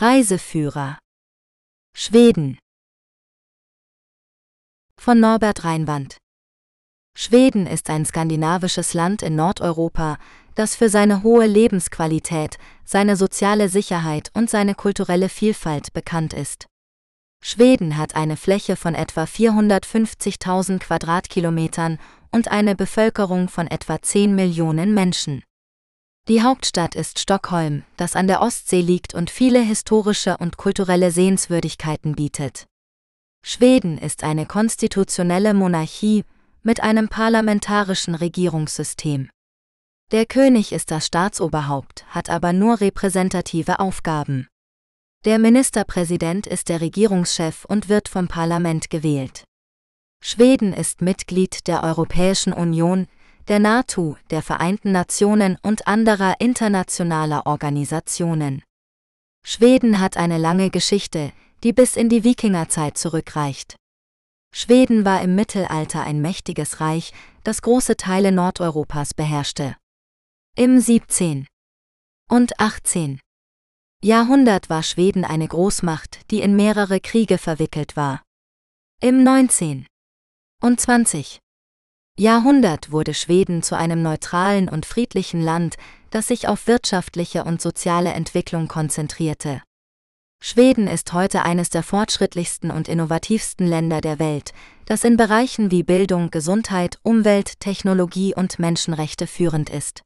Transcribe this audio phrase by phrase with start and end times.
[0.00, 0.96] Reiseführer
[1.94, 2.58] Schweden
[4.96, 6.16] von Norbert Reinwand
[7.14, 10.16] Schweden ist ein skandinavisches Land in Nordeuropa,
[10.54, 16.64] das für seine hohe Lebensqualität, seine soziale Sicherheit und seine kulturelle Vielfalt bekannt ist.
[17.44, 21.98] Schweden hat eine Fläche von etwa 450.000 Quadratkilometern
[22.32, 25.42] und eine Bevölkerung von etwa 10 Millionen Menschen.
[26.28, 32.14] Die Hauptstadt ist Stockholm, das an der Ostsee liegt und viele historische und kulturelle Sehenswürdigkeiten
[32.14, 32.66] bietet.
[33.44, 36.24] Schweden ist eine konstitutionelle Monarchie
[36.62, 39.30] mit einem parlamentarischen Regierungssystem.
[40.12, 44.48] Der König ist das Staatsoberhaupt, hat aber nur repräsentative Aufgaben.
[45.24, 49.44] Der Ministerpräsident ist der Regierungschef und wird vom Parlament gewählt.
[50.22, 53.06] Schweden ist Mitglied der Europäischen Union,
[53.50, 58.62] der NATO, der Vereinten Nationen und anderer internationaler Organisationen.
[59.44, 61.32] Schweden hat eine lange Geschichte,
[61.64, 63.74] die bis in die Wikingerzeit zurückreicht.
[64.54, 69.76] Schweden war im Mittelalter ein mächtiges Reich, das große Teile Nordeuropas beherrschte.
[70.56, 71.48] Im 17.
[72.30, 73.18] und 18.
[74.00, 78.22] Jahrhundert war Schweden eine Großmacht, die in mehrere Kriege verwickelt war.
[79.00, 79.88] Im 19.
[80.62, 81.40] und 20.
[82.18, 85.76] Jahrhundert wurde Schweden zu einem neutralen und friedlichen Land,
[86.10, 89.62] das sich auf wirtschaftliche und soziale Entwicklung konzentrierte.
[90.42, 94.52] Schweden ist heute eines der fortschrittlichsten und innovativsten Länder der Welt,
[94.86, 100.02] das in Bereichen wie Bildung, Gesundheit, Umwelt, Technologie und Menschenrechte führend ist.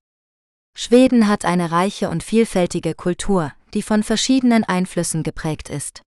[0.77, 6.03] Schweden hat eine reiche und vielfältige Kultur, die von verschiedenen Einflüssen geprägt ist.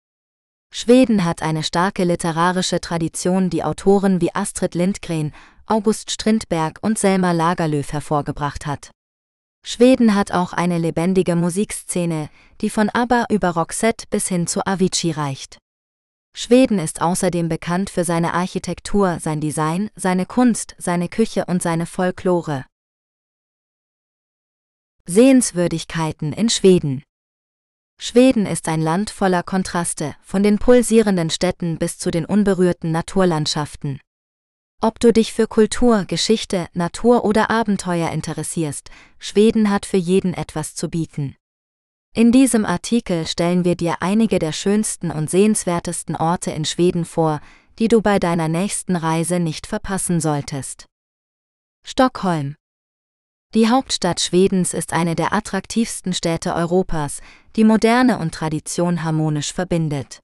[0.74, 5.32] Schweden hat eine starke literarische Tradition, die Autoren wie Astrid Lindgren,
[5.68, 8.90] August Strindberg und Selma Lagerlöf hervorgebracht hat.
[9.64, 15.10] Schweden hat auch eine lebendige Musikszene, die von ABBA über Roxette bis hin zu Avicii
[15.10, 15.58] reicht.
[16.36, 21.86] Schweden ist außerdem bekannt für seine Architektur, sein Design, seine Kunst, seine Küche und seine
[21.86, 22.64] Folklore.
[25.06, 27.02] Sehenswürdigkeiten in Schweden
[27.98, 33.98] Schweden ist ein Land voller Kontraste, von den pulsierenden Städten bis zu den unberührten Naturlandschaften.
[34.82, 40.74] Ob du dich für Kultur, Geschichte, Natur oder Abenteuer interessierst, Schweden hat für jeden etwas
[40.74, 41.34] zu bieten.
[42.14, 47.40] In diesem Artikel stellen wir dir einige der schönsten und sehenswertesten Orte in Schweden vor,
[47.78, 50.86] die du bei deiner nächsten Reise nicht verpassen solltest.
[51.84, 52.54] Stockholm
[53.54, 57.20] Die Hauptstadt Schwedens ist eine der attraktivsten Städte Europas,
[57.54, 60.20] die Moderne und Tradition harmonisch verbindet.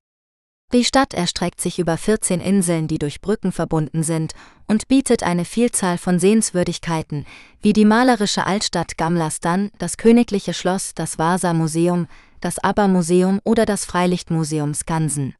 [0.72, 4.32] Die Stadt erstreckt sich über 14 Inseln, die durch Brücken verbunden sind,
[4.66, 7.26] und bietet eine Vielzahl von Sehenswürdigkeiten,
[7.60, 12.08] wie die malerische Altstadt Gamla Stan, das königliche Schloss, das Vasa-Museum,
[12.40, 15.34] das ABBA-Museum oder das Freilichtmuseum Skansen.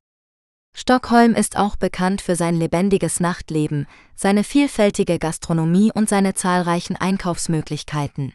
[0.77, 8.35] Stockholm ist auch bekannt für sein lebendiges Nachtleben, seine vielfältige Gastronomie und seine zahlreichen Einkaufsmöglichkeiten.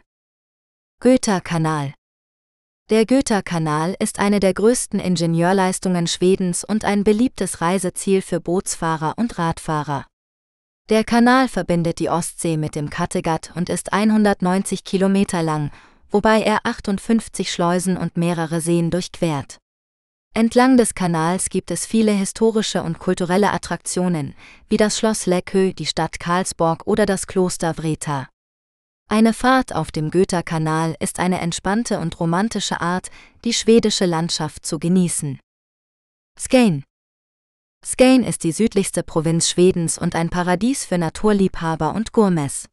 [1.00, 1.94] Goether-Kanal
[2.90, 9.38] der Göta-Kanal ist eine der größten Ingenieurleistungen Schwedens und ein beliebtes Reiseziel für Bootsfahrer und
[9.38, 10.06] Radfahrer.
[10.88, 15.70] Der Kanal verbindet die Ostsee mit dem Kattegat und ist 190 Kilometer lang,
[16.10, 19.58] wobei er 58 Schleusen und mehrere Seen durchquert.
[20.34, 24.34] Entlang des Kanals gibt es viele historische und kulturelle Attraktionen,
[24.68, 28.28] wie das Schloss Läckö, die Stadt Karlsborg oder das Kloster Vreta.
[29.10, 33.10] Eine Fahrt auf dem Goether-Kanal ist eine entspannte und romantische Art,
[33.42, 35.40] die schwedische Landschaft zu genießen.
[36.38, 36.82] Skane
[37.82, 42.66] Skane ist die südlichste Provinz Schwedens und ein Paradies für Naturliebhaber und Gourmets.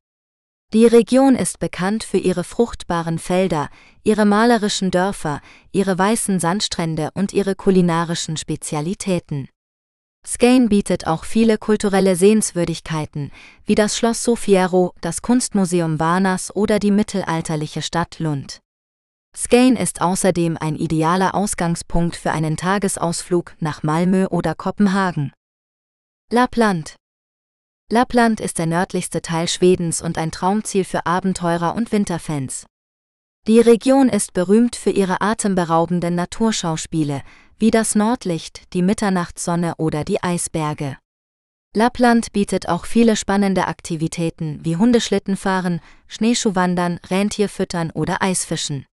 [0.74, 3.70] Die Region ist bekannt für ihre fruchtbaren Felder,
[4.04, 5.40] ihre malerischen Dörfer,
[5.72, 9.48] ihre weißen Sandstrände und ihre kulinarischen Spezialitäten.
[10.28, 13.32] Skane bietet auch viele kulturelle Sehenswürdigkeiten,
[13.66, 18.60] wie das Schloss Sofiero, das Kunstmuseum Varnas oder die mittelalterliche Stadt Lund.
[19.38, 25.32] Skane ist außerdem ein idealer Ausgangspunkt für einen Tagesausflug nach Malmö oder Kopenhagen.
[26.32, 26.96] Lappland
[27.92, 32.66] Lappland ist der nördlichste Teil Schwedens und ein Traumziel für Abenteurer und Winterfans.
[33.48, 37.22] Die Region ist berühmt für ihre atemberaubenden Naturschauspiele,
[37.58, 40.98] wie das Nordlicht, die Mitternachtssonne oder die Eisberge.
[41.76, 48.86] Lappland bietet auch viele spannende Aktivitäten wie Hundeschlittenfahren, Schneeschuhwandern, Rentierfüttern oder Eisfischen.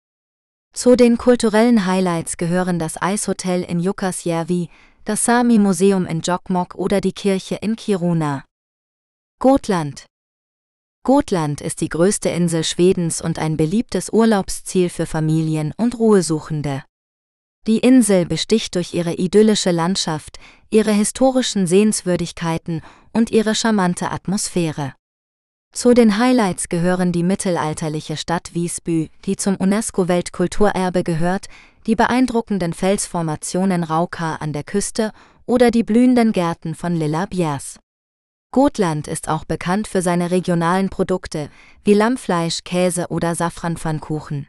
[0.72, 4.68] Zu den kulturellen Highlights gehören das Eishotel in Jukkasjärvi,
[5.04, 8.44] das Sami-Museum in Jokkmokk oder die Kirche in Kiruna.
[9.38, 10.06] Gotland
[11.04, 16.84] Gotland ist die größte Insel Schwedens und ein beliebtes Urlaubsziel für Familien und Ruhesuchende.
[17.68, 22.82] Die Insel besticht durch ihre idyllische Landschaft, ihre historischen Sehenswürdigkeiten
[23.12, 24.94] und ihre charmante Atmosphäre.
[25.72, 31.46] Zu den Highlights gehören die mittelalterliche Stadt Wiesbü, die zum UNESCO-Weltkulturerbe gehört,
[31.86, 35.12] die beeindruckenden Felsformationen Rauka an der Küste
[35.46, 37.78] oder die blühenden Gärten von Lilla Biers.
[38.50, 41.48] Gotland ist auch bekannt für seine regionalen Produkte
[41.84, 44.48] wie Lammfleisch, Käse oder Safranpfannkuchen.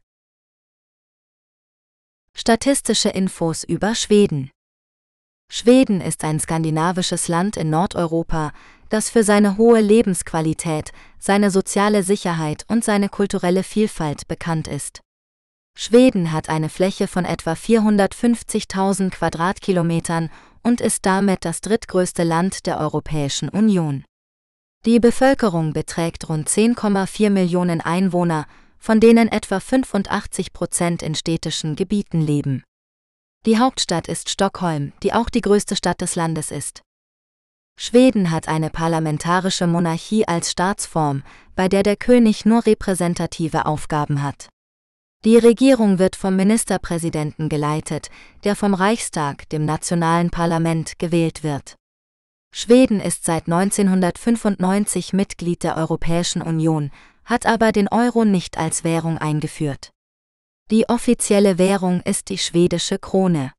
[2.36, 4.50] Statistische Infos über Schweden
[5.50, 8.52] Schweden ist ein skandinavisches Land in Nordeuropa,
[8.90, 15.00] das für seine hohe Lebensqualität, seine soziale Sicherheit und seine kulturelle Vielfalt bekannt ist.
[15.78, 20.30] Schweden hat eine Fläche von etwa 450.000 Quadratkilometern
[20.64, 24.04] und ist damit das drittgrößte Land der Europäischen Union.
[24.86, 28.48] Die Bevölkerung beträgt rund 10,4 Millionen Einwohner,
[28.84, 32.64] von denen etwa 85 Prozent in städtischen Gebieten leben.
[33.46, 36.82] Die Hauptstadt ist Stockholm, die auch die größte Stadt des Landes ist.
[37.80, 41.24] Schweden hat eine parlamentarische Monarchie als Staatsform,
[41.56, 44.50] bei der der König nur repräsentative Aufgaben hat.
[45.24, 48.10] Die Regierung wird vom Ministerpräsidenten geleitet,
[48.44, 51.76] der vom Reichstag, dem nationalen Parlament, gewählt wird.
[52.54, 56.92] Schweden ist seit 1995 Mitglied der Europäischen Union,
[57.26, 59.92] hat aber den Euro nicht als Währung eingeführt.
[60.72, 63.52] Die offizielle Währung ist die schwedische Krone.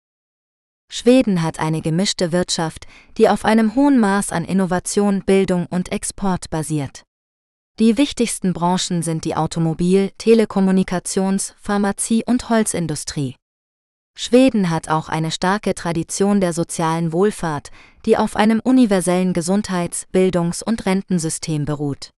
[0.90, 6.50] Schweden hat eine gemischte Wirtschaft, die auf einem hohen Maß an Innovation, Bildung und Export
[6.50, 7.02] basiert.
[7.80, 13.34] Die wichtigsten Branchen sind die Automobil-, Telekommunikations-, Pharmazie- und Holzindustrie.
[14.16, 17.72] Schweden hat auch eine starke Tradition der sozialen Wohlfahrt,
[18.06, 22.10] die auf einem universellen Gesundheits-, Bildungs- und Rentensystem beruht.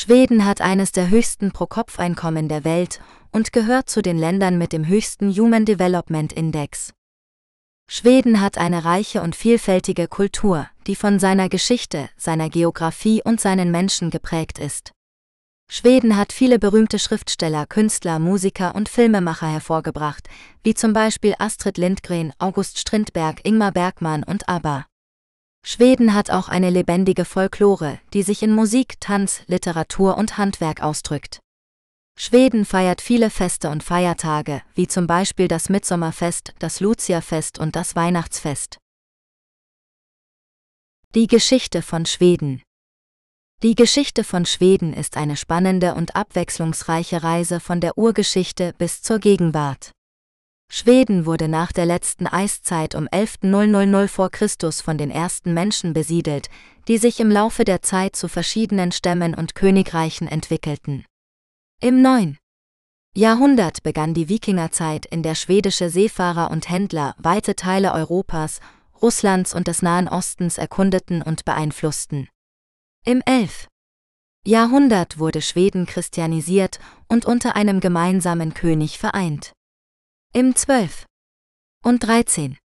[0.00, 3.00] Schweden hat eines der höchsten Pro-Kopf-Einkommen der Welt
[3.32, 6.92] und gehört zu den Ländern mit dem höchsten Human Development Index.
[7.90, 13.70] Schweden hat eine reiche und vielfältige Kultur, die von seiner Geschichte, seiner Geographie und seinen
[13.70, 14.92] Menschen geprägt ist.
[15.70, 20.28] Schweden hat viele berühmte Schriftsteller, Künstler, Musiker und Filmemacher hervorgebracht,
[20.62, 24.86] wie zum Beispiel Astrid Lindgren, August Strindberg, Ingmar Bergmann und ABBA.
[25.70, 31.40] Schweden hat auch eine lebendige Folklore, die sich in Musik, Tanz, Literatur und Handwerk ausdrückt.
[32.18, 37.94] Schweden feiert viele Feste und Feiertage, wie zum Beispiel das Mitsommerfest, das Luciafest und das
[37.94, 38.78] Weihnachtsfest.
[41.14, 42.62] Die Geschichte von Schweden
[43.62, 49.18] Die Geschichte von Schweden ist eine spannende und abwechslungsreiche Reise von der Urgeschichte bis zur
[49.18, 49.90] Gegenwart.
[50.70, 56.50] Schweden wurde nach der letzten Eiszeit um 11.000 vor Christus von den ersten Menschen besiedelt,
[56.88, 61.06] die sich im Laufe der Zeit zu verschiedenen Stämmen und Königreichen entwickelten.
[61.80, 62.36] Im 9.
[63.16, 68.60] Jahrhundert begann die Wikingerzeit, in der schwedische Seefahrer und Händler weite Teile Europas,
[69.00, 72.28] Russlands und des Nahen Ostens erkundeten und beeinflussten.
[73.06, 73.68] Im 11.
[74.46, 76.78] Jahrhundert wurde Schweden christianisiert
[77.08, 79.52] und unter einem gemeinsamen König vereint.
[80.34, 81.06] Im 12.
[81.82, 82.58] und 13.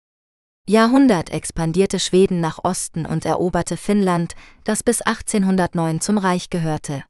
[0.68, 7.04] Jahrhundert expandierte Schweden nach Osten und eroberte Finnland, das bis 1809 zum Reich gehörte.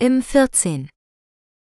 [0.00, 0.90] Im 14.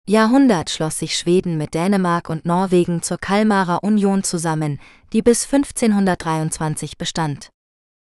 [0.08, 4.80] Jahrhundert schloss sich Schweden mit Dänemark und Norwegen zur Kalmarer Union zusammen,
[5.12, 7.50] die bis 1523 bestand.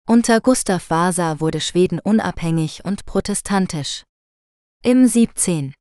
[0.07, 4.05] Unter Gustav Vasa wurde Schweden unabhängig und protestantisch.
[4.85, 5.73] Im 17.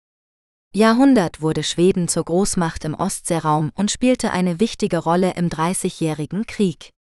[0.76, 6.92] Jahrhundert wurde Schweden zur Großmacht im Ostseeraum und spielte eine wichtige Rolle im Dreißigjährigen Krieg.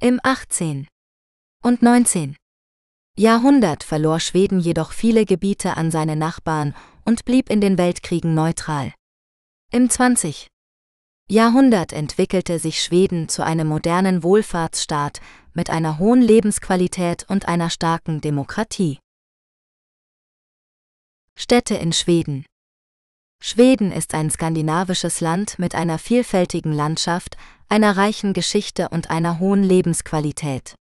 [0.00, 0.88] Im 18.
[1.62, 2.34] und 19.
[3.18, 8.94] Jahrhundert verlor Schweden jedoch viele Gebiete an seine Nachbarn und blieb in den Weltkriegen neutral.
[9.70, 10.48] Im 20.
[11.28, 15.20] Jahrhundert entwickelte sich Schweden zu einem modernen Wohlfahrtsstaat
[15.52, 18.98] mit einer hohen Lebensqualität und einer starken Demokratie.
[21.36, 22.46] Städte in Schweden
[23.42, 27.36] Schweden ist ein skandinavisches Land mit einer vielfältigen Landschaft,
[27.68, 30.74] einer reichen Geschichte und einer hohen Lebensqualität.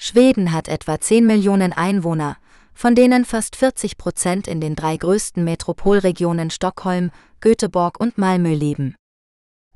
[0.00, 2.36] Schweden hat etwa 10 Millionen Einwohner,
[2.74, 7.10] von denen fast 40 Prozent in den drei größten Metropolregionen Stockholm,
[7.40, 8.94] Göteborg und Malmö leben.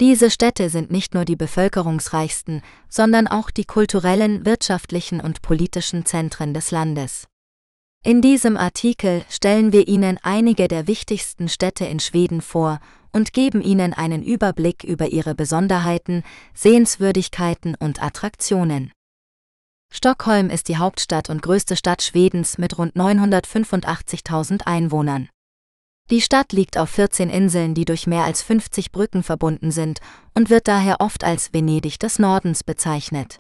[0.01, 6.53] Diese Städte sind nicht nur die bevölkerungsreichsten, sondern auch die kulturellen, wirtschaftlichen und politischen Zentren
[6.53, 7.29] des Landes.
[8.07, 12.79] In diesem Artikel stellen wir Ihnen einige der wichtigsten Städte in Schweden vor
[13.13, 18.93] und geben Ihnen einen Überblick über ihre Besonderheiten, Sehenswürdigkeiten und Attraktionen.
[19.91, 25.31] Stockholm ist die Hauptstadt und größte Stadt Schwedens mit rund 985.000 Einwohnern.
[26.11, 30.01] Die Stadt liegt auf 14 Inseln, die durch mehr als 50 Brücken verbunden sind
[30.35, 33.39] und wird daher oft als Venedig des Nordens bezeichnet.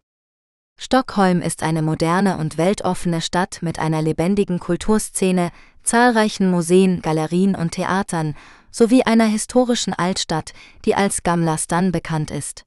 [0.95, 5.51] Stockholm ist eine moderne und weltoffene Stadt mit einer lebendigen Kulturszene,
[5.83, 8.37] zahlreichen Museen, Galerien und Theatern
[8.71, 10.53] sowie einer historischen Altstadt,
[10.85, 12.65] die als Gamla stan bekannt ist.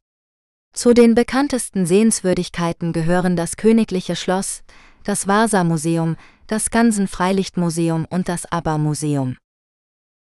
[0.74, 4.64] Zu den bekanntesten Sehenswürdigkeiten gehören das Königliche Schloss,
[5.04, 9.38] das Vasa-Museum, das Skansen-Freilichtmuseum und das ABBA-Museum.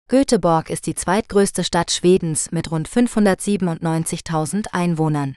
[0.08, 5.36] Göteborg ist die zweitgrößte Stadt Schwedens mit rund 597.000 Einwohnern.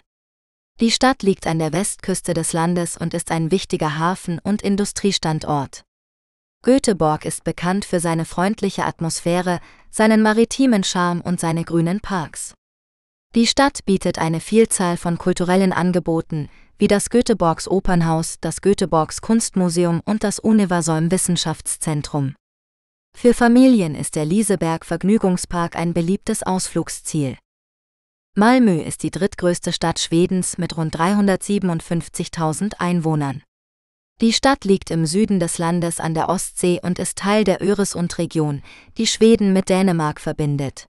[0.82, 5.84] Die Stadt liegt an der Westküste des Landes und ist ein wichtiger Hafen- und Industriestandort.
[6.64, 9.60] Göteborg ist bekannt für seine freundliche Atmosphäre,
[9.92, 12.54] seinen maritimen Charme und seine grünen Parks.
[13.36, 16.48] Die Stadt bietet eine Vielzahl von kulturellen Angeboten,
[16.78, 22.34] wie das Göteborgs Opernhaus, das Göteborgs Kunstmuseum und das Universum Wissenschaftszentrum.
[23.16, 27.36] Für Familien ist der Lieseberg Vergnügungspark ein beliebtes Ausflugsziel.
[28.34, 33.42] Malmö ist die drittgrößte Stadt Schwedens mit rund 357.000 Einwohnern.
[34.22, 38.62] Die Stadt liegt im Süden des Landes an der Ostsee und ist Teil der Öresund-Region,
[38.96, 40.86] die Schweden mit Dänemark verbindet.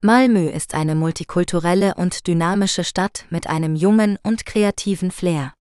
[0.00, 5.54] Malmö ist eine multikulturelle und dynamische Stadt mit einem jungen und kreativen Flair.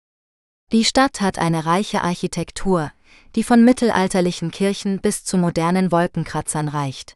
[0.72, 2.92] Die Stadt hat eine reiche Architektur,
[3.34, 7.14] die von mittelalterlichen Kirchen bis zu modernen Wolkenkratzern reicht.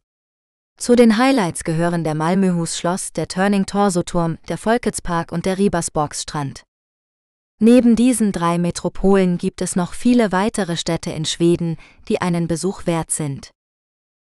[0.83, 6.65] Zu den Highlights gehören der Malmöhus Schloss, der Turning Torso-Turm, der Folketspark und der Ribersborgsstrand.
[7.61, 11.77] Neben diesen drei Metropolen gibt es noch viele weitere Städte in Schweden,
[12.09, 13.53] die einen Besuch wert sind.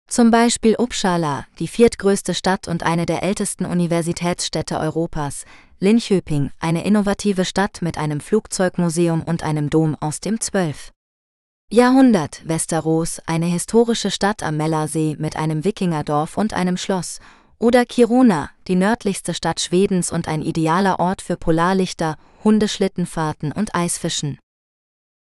[0.07, 5.47] Zum Beispiel Uppsala, die viertgrößte Stadt und eine der ältesten Universitätsstädte Europas,
[5.79, 10.90] Linköping, eine innovative Stadt mit einem Flugzeugmuseum und einem Dom aus dem 12.
[11.73, 17.21] Jahrhundert Westeros, eine historische Stadt am Mellersee mit einem Wikingerdorf und einem Schloss,
[17.61, 24.41] oder Kiruna, die nördlichste Stadt Schwedens und ein idealer Ort für Polarlichter, Hundeschlittenfahrten und Eisfischen.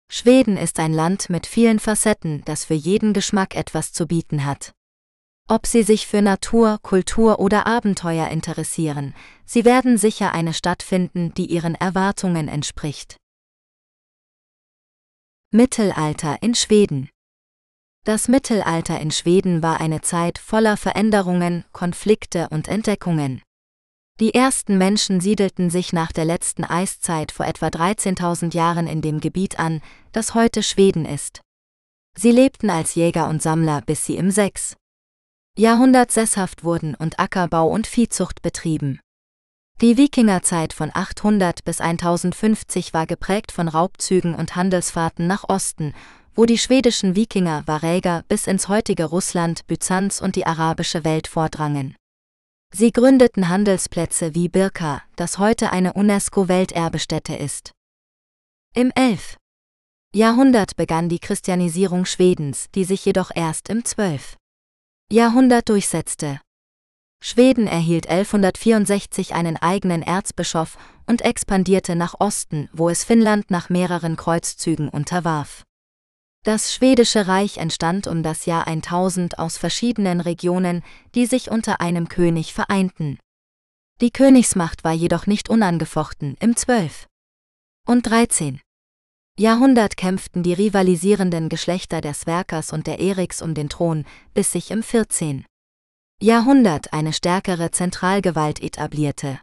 [0.09, 4.71] Schweden ist ein Land mit vielen Facetten, das für jeden Geschmack etwas zu bieten hat.
[5.49, 9.15] Ob Sie sich für Natur, Kultur oder Abenteuer interessieren,
[9.47, 13.17] Sie werden sicher eine Stadt finden, die Ihren Erwartungen entspricht.
[15.53, 17.09] Mittelalter in Schweden
[18.05, 23.43] Das Mittelalter in Schweden war eine Zeit voller Veränderungen, Konflikte und Entdeckungen.
[24.19, 29.21] Die ersten Menschen siedelten sich nach der letzten Eiszeit vor etwa 13.000 Jahren in dem
[29.21, 31.43] Gebiet an, das heute Schweden ist.
[32.19, 34.75] Sie lebten als Jäger und Sammler, bis sie im 6.
[35.57, 38.99] Jahrhundert sesshaft wurden und Ackerbau und Viehzucht betrieben.
[39.83, 45.92] Die Wikingerzeit von 800 bis 1050 war geprägt von Raubzügen und Handelsfahrten nach Osten,
[46.35, 51.95] wo die schwedischen Wikinger Varäger bis ins heutige Russland, Byzanz und die arabische Welt vordrangen.
[52.75, 57.73] Sie gründeten Handelsplätze wie Birka, das heute eine UNESCO-Welterbestätte ist.
[58.75, 59.37] Im 11.
[60.14, 64.37] Jahrhundert begann die Christianisierung Schwedens, die sich jedoch erst im 12.
[65.12, 66.40] Jahrhundert durchsetzte.
[67.28, 74.14] Schweden erhielt 1164 einen eigenen Erzbischof und expandierte nach Osten, wo es Finnland nach mehreren
[74.14, 75.64] Kreuzzügen unterwarf.
[76.45, 80.85] Das schwedische Reich entstand um das Jahr 1000 aus verschiedenen Regionen,
[81.16, 83.18] die sich unter einem König vereinten.
[84.00, 87.06] Die Königsmacht war jedoch nicht unangefochten im 12.
[87.88, 88.61] und 13.
[89.37, 94.71] Jahrhundert kämpften die rivalisierenden Geschlechter der Sverkers und der Eriks um den Thron, bis sich
[94.71, 95.45] im 14.
[96.23, 99.38] Jahrhundert eine stärkere Zentralgewalt etablierte.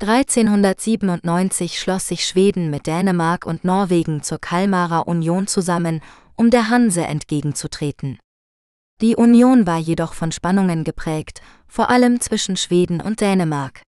[0.00, 6.02] 1397 schloss sich Schweden mit Dänemark und Norwegen zur Kalmarer Union zusammen,
[6.36, 8.18] um der Hanse entgegenzutreten.
[9.00, 13.80] Die Union war jedoch von Spannungen geprägt, vor allem zwischen Schweden und Dänemark.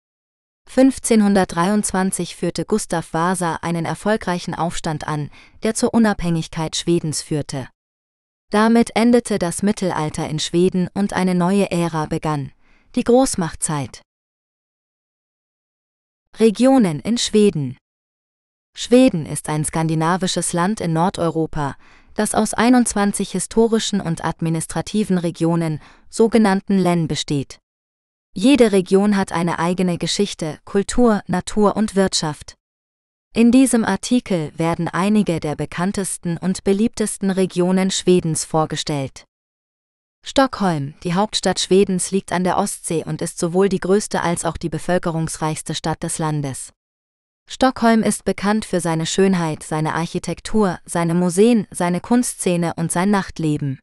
[0.69, 5.29] 1523 führte Gustav Vasa einen erfolgreichen Aufstand an,
[5.65, 7.69] der zur Unabhängigkeit Schwedens führte.
[8.51, 12.51] Damit endete das Mittelalter in Schweden und eine neue Ära begann,
[12.97, 14.03] die Großmachtzeit.
[16.39, 17.77] Regionen in Schweden
[18.77, 21.77] Schweden ist ein skandinavisches Land in Nordeuropa,
[22.15, 27.59] das aus 21 historischen und administrativen Regionen, sogenannten Län, besteht.
[28.35, 32.55] Jede Region hat eine eigene Geschichte, Kultur, Natur und Wirtschaft.
[33.33, 39.25] In diesem Artikel werden einige der bekanntesten und beliebtesten Regionen Schwedens vorgestellt.
[40.27, 44.57] Stockholm, die Hauptstadt Schwedens, liegt an der Ostsee und ist sowohl die größte als auch
[44.57, 46.73] die bevölkerungsreichste Stadt des Landes.
[47.49, 53.79] Stockholm ist bekannt für seine Schönheit, seine Architektur, seine Museen, seine Kunstszene und sein Nachtleben.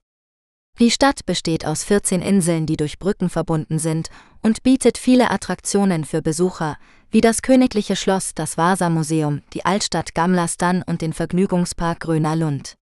[0.79, 4.11] Die Stadt besteht aus 14 Inseln, die durch Brücken verbunden sind
[4.43, 6.77] und bietet viele Attraktionen für Besucher,
[7.09, 12.75] wie das Königliche Schloss, das Vasa-Museum, die Altstadt Gamla stan und den Vergnügungspark Gröna Lund.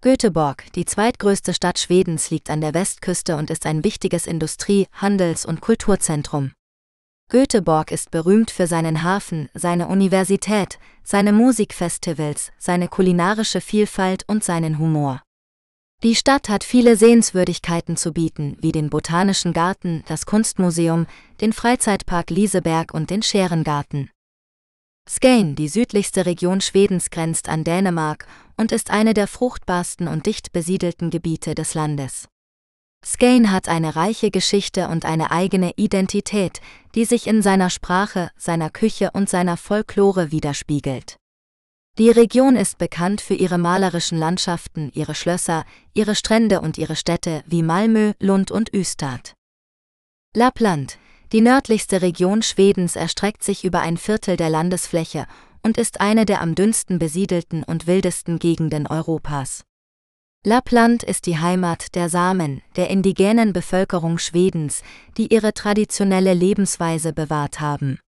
[0.00, 5.44] Göteborg, die zweitgrößte Stadt Schwedens, liegt an der Westküste und ist ein wichtiges Industrie-, Handels-
[5.44, 6.52] und Kulturzentrum.
[7.28, 14.78] Göteborg ist berühmt für seinen Hafen, seine Universität, seine Musikfestivals, seine kulinarische Vielfalt und seinen
[14.78, 15.22] Humor.
[16.02, 21.06] Die Stadt hat viele Sehenswürdigkeiten zu bieten, wie den Botanischen Garten, das Kunstmuseum,
[21.40, 24.10] den Freizeitpark Lieseberg und den Scherengarten.
[25.08, 30.52] Skane, die südlichste Region Schwedens, grenzt an Dänemark und ist eine der fruchtbarsten und dicht
[30.52, 32.26] besiedelten Gebiete des Landes.
[33.04, 36.60] Skane hat eine reiche Geschichte und eine eigene Identität,
[36.96, 41.16] die sich in seiner Sprache, seiner Küche und seiner Folklore widerspiegelt.
[41.98, 47.44] Die Region ist bekannt für ihre malerischen Landschaften, ihre Schlösser, ihre Strände und ihre Städte
[47.46, 49.34] wie Malmö, Lund und Ystad.
[50.34, 50.96] Lappland,
[51.32, 55.26] die nördlichste Region Schwedens, erstreckt sich über ein Viertel der Landesfläche
[55.62, 59.64] und ist eine der am dünnsten besiedelten und wildesten Gegenden Europas.
[60.46, 64.82] Lappland ist die Heimat der Samen, der indigenen Bevölkerung Schwedens,
[65.18, 67.98] die ihre traditionelle Lebensweise bewahrt haben.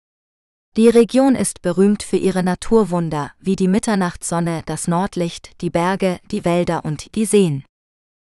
[0.77, 6.43] Die Region ist berühmt für ihre Naturwunder, wie die Mitternachtssonne, das Nordlicht, die Berge, die
[6.43, 7.63] Wälder und die Seen.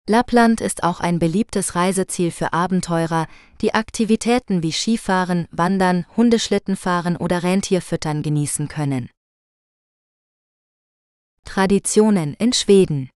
[0.08, 3.28] Lappland ist auch ein beliebtes Reiseziel für Abenteurer,
[3.60, 9.08] die Aktivitäten wie Skifahren, Wandern, Hundeschlittenfahren oder Rentierfüttern genießen können.
[11.44, 13.08] Traditionen in Schweden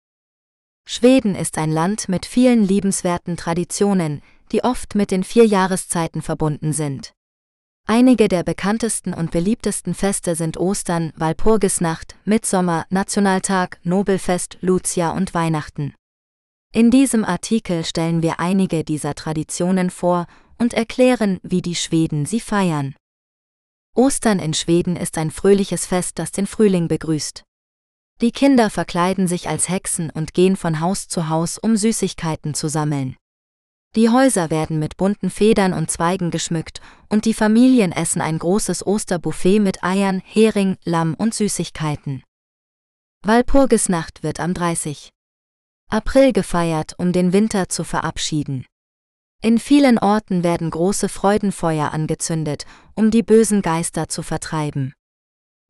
[0.87, 6.73] Schweden ist ein Land mit vielen liebenswerten Traditionen, die oft mit den vier Jahreszeiten verbunden
[6.73, 7.14] sind.
[7.87, 15.93] Einige der bekanntesten und beliebtesten Feste sind Ostern, Walpurgisnacht, Mitsommer, Nationaltag, Nobelfest, Lucia und Weihnachten.
[16.73, 20.25] In diesem Artikel stellen wir einige dieser Traditionen vor
[20.57, 22.95] und erklären, wie die Schweden sie feiern.
[23.95, 27.43] Ostern in Schweden ist ein fröhliches Fest, das den Frühling begrüßt.
[28.19, 32.67] Die Kinder verkleiden sich als Hexen und gehen von Haus zu Haus, um Süßigkeiten zu
[32.67, 33.15] sammeln.
[33.95, 38.85] Die Häuser werden mit bunten Federn und Zweigen geschmückt und die Familien essen ein großes
[38.85, 42.21] Osterbuffet mit Eiern, Hering, Lamm und Süßigkeiten.
[43.23, 45.11] Walpurgisnacht wird am 30.
[45.89, 48.65] April gefeiert, um den Winter zu verabschieden.
[49.41, 54.93] In vielen Orten werden große Freudenfeuer angezündet, um die bösen Geister zu vertreiben.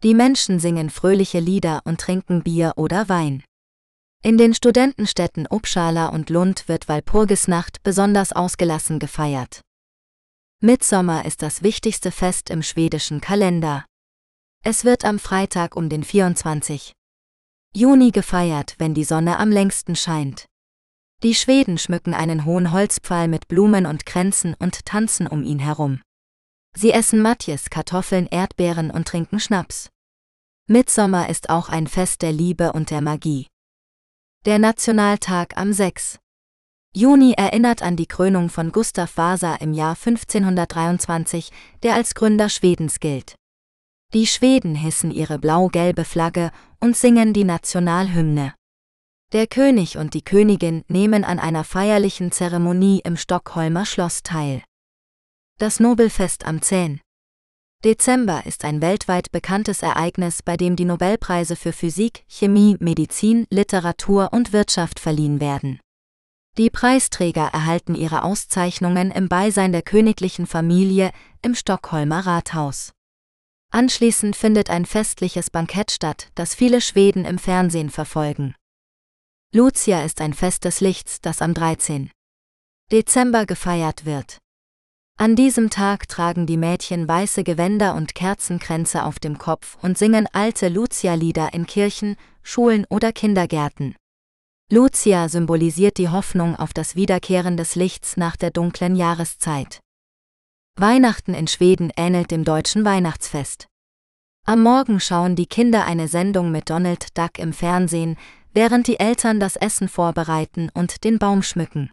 [0.04, 3.44] Die Menschen singen fröhliche Lieder und trinken Bier oder Wein.
[4.26, 9.62] In den Studentenstädten Uppsala und Lund wird Walpurgisnacht besonders ausgelassen gefeiert.
[10.62, 13.86] Mitsommer ist das wichtigste Fest im schwedischen Kalender.
[14.64, 16.94] Es wird am Freitag um den 24.
[17.76, 20.48] Juni gefeiert, wenn die Sonne am längsten scheint.
[21.22, 26.02] Die Schweden schmücken einen hohen Holzpfahl mit Blumen und Kränzen und tanzen um ihn herum.
[26.76, 29.92] Sie essen Matjes, Kartoffeln, Erdbeeren und trinken Schnaps.
[30.68, 33.46] Mitsommer ist auch ein Fest der Liebe und der Magie.
[34.46, 36.20] Der Nationaltag am 6.
[36.96, 41.50] Juni erinnert an die Krönung von Gustav Vasa im Jahr 1523,
[41.82, 43.34] der als Gründer Schwedens gilt.
[44.14, 48.54] Die Schweden hissen ihre blau-gelbe Flagge und singen die Nationalhymne.
[49.34, 54.62] Der König und die Königin nehmen an einer feierlichen Zeremonie im Stockholmer Schloss teil.
[55.58, 57.02] Das Nobelfest am 10.
[57.84, 64.30] Dezember ist ein weltweit bekanntes Ereignis, bei dem die Nobelpreise für Physik, Chemie, Medizin, Literatur
[64.32, 65.80] und Wirtschaft verliehen werden.
[66.58, 71.12] Die Preisträger erhalten ihre Auszeichnungen im Beisein der königlichen Familie
[71.42, 72.94] im Stockholmer Rathaus.
[73.72, 78.56] Anschließend findet ein festliches Bankett statt, das viele Schweden im Fernsehen verfolgen.
[79.54, 82.10] Lucia ist ein Fest des Lichts, das am 13.
[82.92, 84.38] Dezember gefeiert wird.
[85.18, 90.28] An diesem Tag tragen die Mädchen weiße Gewänder und Kerzenkränze auf dem Kopf und singen
[90.34, 93.96] alte Lucia-Lieder in Kirchen, Schulen oder Kindergärten.
[94.70, 99.80] Lucia symbolisiert die Hoffnung auf das Wiederkehren des Lichts nach der dunklen Jahreszeit.
[100.78, 103.68] Weihnachten in Schweden ähnelt dem deutschen Weihnachtsfest.
[104.46, 108.18] Am Morgen schauen die Kinder eine Sendung mit Donald Duck im Fernsehen,
[108.54, 111.90] während die Eltern das Essen vorbereiten und den Baum schmücken.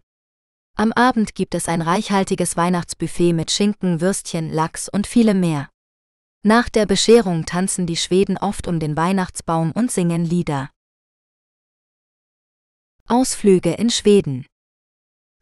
[0.75, 5.69] Am Abend gibt es ein reichhaltiges Weihnachtsbuffet mit Schinken, Würstchen, Lachs und vielem mehr.
[6.43, 10.71] Nach der Bescherung tanzen die Schweden oft um den Weihnachtsbaum und singen Lieder.
[13.07, 14.47] Ausflüge in Schweden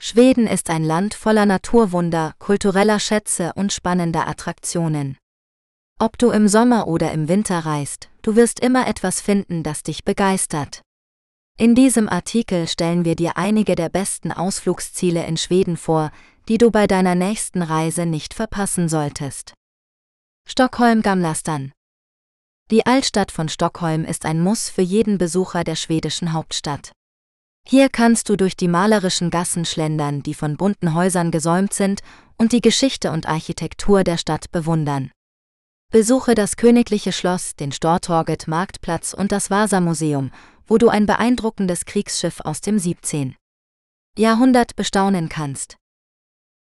[0.01, 5.17] Schweden ist ein Land voller Naturwunder, kultureller Schätze und spannender Attraktionen.
[5.99, 10.03] Ob du im Sommer oder im Winter reist, du wirst immer etwas finden, das dich
[10.03, 10.81] begeistert.
[11.61, 16.09] In diesem Artikel stellen wir dir einige der besten Ausflugsziele in Schweden vor,
[16.47, 19.53] die du bei deiner nächsten Reise nicht verpassen solltest.
[20.49, 21.71] Stockholm Gamlastan
[22.71, 26.93] Die Altstadt von Stockholm ist ein Muss für jeden Besucher der schwedischen Hauptstadt.
[27.67, 32.01] Hier kannst du durch die malerischen Gassen schlendern, die von bunten Häusern gesäumt sind,
[32.39, 35.11] und die Geschichte und Architektur der Stadt bewundern.
[35.91, 40.31] Besuche das königliche Schloss, den Stortorget Marktplatz und das Vasa-Museum,
[40.71, 43.35] wo du ein beeindruckendes Kriegsschiff aus dem 17.
[44.17, 45.75] Jahrhundert bestaunen kannst.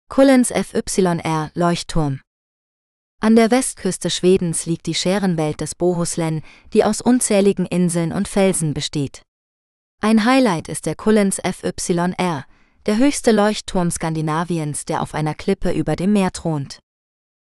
[0.08, 2.20] Kullens FYR Leuchtturm
[3.20, 6.42] An der Westküste Schwedens liegt die Schärenwelt des Bohuslän,
[6.72, 9.22] die aus unzähligen Inseln und Felsen besteht.
[10.02, 12.46] Ein Highlight ist der Kullens FYR,
[12.86, 16.80] der höchste Leuchtturm Skandinaviens, der auf einer Klippe über dem Meer thront.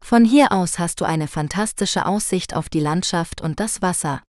[0.05, 4.21] Von hier aus hast du eine fantastische Aussicht auf die Landschaft und das Wasser.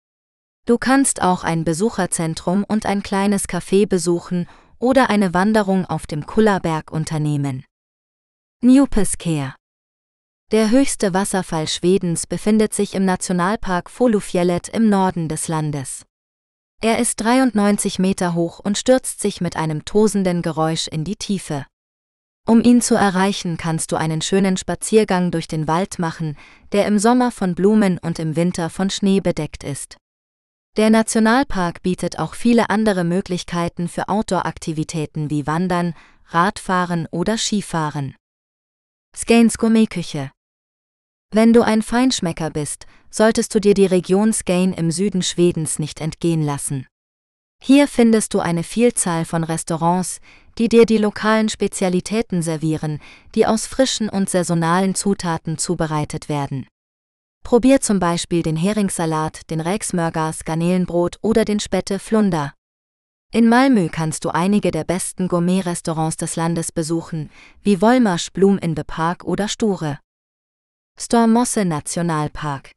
[0.64, 4.48] Du kannst auch ein Besucherzentrum und ein kleines Café besuchen
[4.79, 7.64] oder eine Wanderung auf dem Kullerberg unternehmen.
[8.61, 9.57] Newpescare
[10.53, 16.05] Der höchste Wasserfall Schwedens befindet sich im Nationalpark Folufjellet im Norden des Landes.
[16.81, 21.66] Er ist 93 Meter hoch und stürzt sich mit einem tosenden Geräusch in die Tiefe.
[22.46, 26.37] Um ihn zu erreichen, kannst du einen schönen Spaziergang durch den Wald machen,
[26.70, 29.96] der im Sommer von Blumen und im Winter von Schnee bedeckt ist.
[30.78, 35.94] Der Nationalpark bietet auch viele andere Möglichkeiten für Outdoor-Aktivitäten wie Wandern,
[36.28, 38.16] Radfahren oder Skifahren.
[39.14, 40.30] Skanes Gourmetküche
[41.30, 46.00] Wenn du ein Feinschmecker bist, solltest du dir die Region Skane im Süden Schwedens nicht
[46.00, 46.87] entgehen lassen.
[47.62, 50.20] Hier findest du eine Vielzahl von Restaurants,
[50.56, 52.98] die dir die lokalen Spezialitäten servieren,
[53.35, 56.66] die aus frischen und saisonalen Zutaten zubereitet werden.
[57.42, 62.55] Probier zum Beispiel den Heringssalat, den Räksmörgers, Garnelenbrot oder den Spätte Flunder.
[63.31, 67.31] In Malmö kannst du einige der besten Gourmet-Restaurants des Landes besuchen,
[67.62, 69.98] wie Wollmarsch Blum in the Park oder Sture.
[70.98, 72.70] Stormosse Nationalpark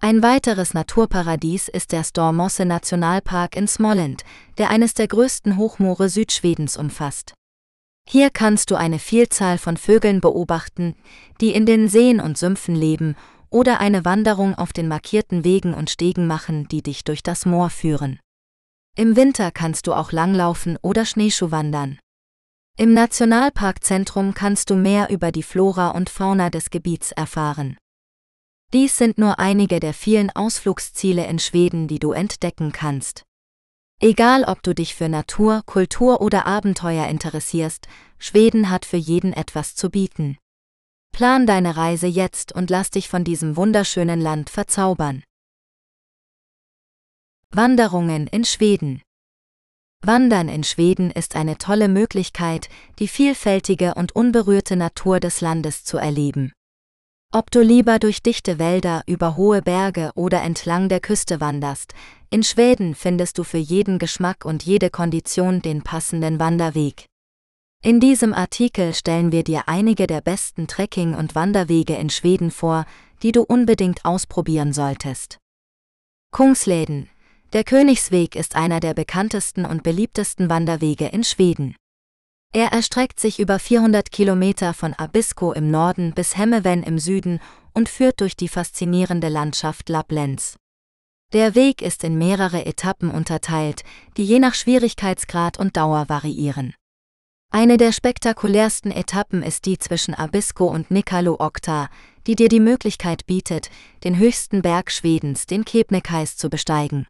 [0.00, 4.24] Ein weiteres Naturparadies ist der Stormosse Nationalpark in Småland,
[4.58, 7.34] der eines der größten Hochmoore Südschwedens umfasst.
[8.08, 10.96] Hier kannst du eine Vielzahl von Vögeln beobachten,
[11.40, 13.14] die in den Seen und Sümpfen leben
[13.50, 17.70] oder eine Wanderung auf den markierten Wegen und Stegen machen, die dich durch das Moor
[17.70, 18.20] führen.
[18.96, 21.98] Im Winter kannst du auch langlaufen oder Schneeschuh wandern.
[22.76, 27.76] Im Nationalparkzentrum kannst du mehr über die Flora und Fauna des Gebiets erfahren.
[28.72, 33.24] Dies sind nur einige der vielen Ausflugsziele in Schweden, die du entdecken kannst.
[34.00, 37.86] Egal ob du dich für Natur, Kultur oder Abenteuer interessierst,
[38.18, 40.38] Schweden hat für jeden etwas zu bieten.
[41.12, 45.22] Plan deine Reise jetzt und lass dich von diesem wunderschönen Land verzaubern.
[47.50, 49.02] Wanderungen in Schweden
[50.02, 55.98] Wandern in Schweden ist eine tolle Möglichkeit, die vielfältige und unberührte Natur des Landes zu
[55.98, 56.52] erleben.
[57.32, 61.92] Ob du lieber durch dichte Wälder, über hohe Berge oder entlang der Küste wanderst,
[62.30, 67.06] in Schweden findest du für jeden Geschmack und jede Kondition den passenden Wanderweg.
[67.82, 72.84] In diesem Artikel stellen wir dir einige der besten Trekking- und Wanderwege in Schweden vor,
[73.22, 75.38] die du unbedingt ausprobieren solltest.
[76.30, 77.08] Kungsläden.
[77.54, 81.74] Der Königsweg ist einer der bekanntesten und beliebtesten Wanderwege in Schweden.
[82.52, 87.40] Er erstreckt sich über 400 Kilometer von Abisko im Norden bis Hemmeven im Süden
[87.72, 90.56] und führt durch die faszinierende Landschaft Lapplands.
[91.32, 93.84] Der Weg ist in mehrere Etappen unterteilt,
[94.18, 96.74] die je nach Schwierigkeitsgrad und Dauer variieren.
[97.52, 101.88] Eine der spektakulärsten Etappen ist die zwischen Abisko und Nikalo Okta,
[102.28, 103.70] die dir die Möglichkeit bietet,
[104.04, 107.08] den höchsten Berg Schwedens, den Kebnekaise, zu besteigen.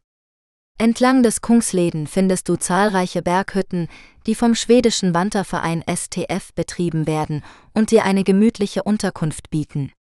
[0.78, 3.88] Entlang des Kungsleden findest du zahlreiche Berghütten,
[4.26, 9.92] die vom schwedischen Wanderverein STF betrieben werden und dir eine gemütliche Unterkunft bieten.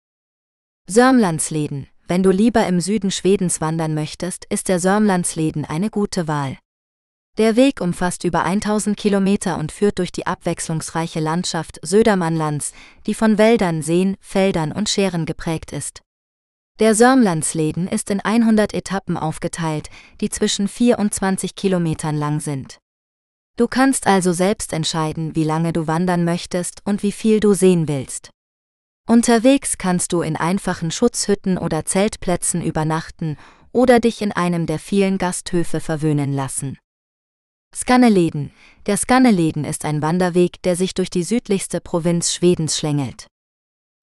[0.88, 6.58] Sörmlandsleden, wenn du lieber im Süden Schwedens wandern möchtest, ist der Sörmlandsleden eine gute Wahl.
[7.39, 12.73] Der Weg umfasst über 1000 Kilometer und führt durch die abwechslungsreiche Landschaft Södermannlands,
[13.06, 16.02] die von Wäldern, Seen, Feldern und Schären geprägt ist.
[16.80, 22.80] Der Sörmlandsleden ist in 100 Etappen aufgeteilt, die zwischen 4 und 20 Kilometern lang sind.
[23.56, 27.88] Du kannst also selbst entscheiden, wie lange du wandern möchtest und wie viel du sehen
[27.88, 28.32] willst.
[29.08, 33.38] Unterwegs kannst du in einfachen Schutzhütten oder Zeltplätzen übernachten
[33.71, 36.78] oder dich in einem der vielen Gasthöfe verwöhnen lassen.
[37.89, 38.51] Skanneleden.
[38.86, 43.27] Der Skanneleden ist ein Wanderweg, der sich durch die südlichste Provinz Schwedens schlängelt.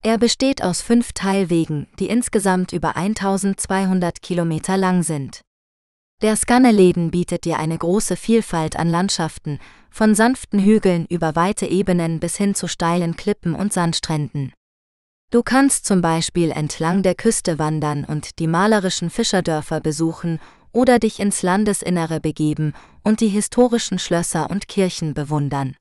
[0.03, 5.41] Er besteht aus fünf Teilwegen, die insgesamt über 1200 Kilometer lang sind.
[6.21, 12.19] Der Skanneleden bietet dir eine große Vielfalt an Landschaften, von sanften Hügeln über weite Ebenen
[12.19, 14.53] bis hin zu steilen Klippen und Sandstränden.
[15.29, 20.39] Du kannst zum Beispiel entlang der Küste wandern und die malerischen Fischerdörfer besuchen
[20.71, 25.75] oder dich ins Landesinnere begeben und die historischen Schlösser und Kirchen bewundern.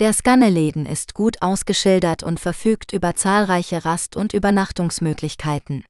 [0.00, 5.84] Der Skanneleden ist gut ausgeschildert und verfügt über zahlreiche Rast- und Übernachtungsmöglichkeiten.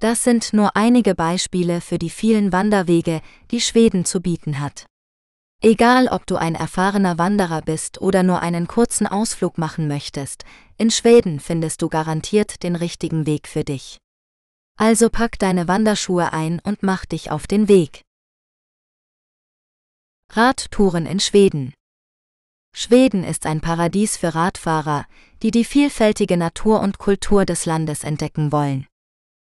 [0.00, 4.86] Das sind nur einige Beispiele für die vielen Wanderwege, die Schweden zu bieten hat.
[5.62, 10.44] Egal ob du ein erfahrener Wanderer bist oder nur einen kurzen Ausflug machen möchtest,
[10.76, 13.96] in Schweden findest du garantiert den richtigen Weg für dich.
[14.78, 18.02] Also pack deine Wanderschuhe ein und mach dich auf den Weg.
[20.30, 21.72] Radtouren in Schweden
[22.74, 25.06] Schweden ist ein Paradies für Radfahrer,
[25.42, 28.86] die die vielfältige Natur und Kultur des Landes entdecken wollen.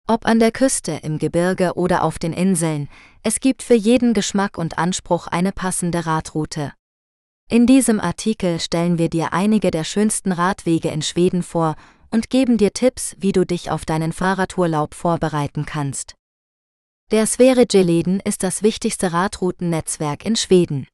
[0.06, 2.88] Ob an der Küste, im Gebirge oder auf den Inseln,
[3.24, 6.72] es gibt für jeden Geschmack und Anspruch eine passende Radroute.
[7.50, 11.74] In diesem Artikel stellen wir dir einige der schönsten Radwege in Schweden vor
[12.10, 16.14] und geben dir Tipps, wie du dich auf deinen Fahrradurlaub vorbereiten kannst.
[17.10, 20.86] Der Sverige-Leden ist das wichtigste Radroutennetzwerk in Schweden.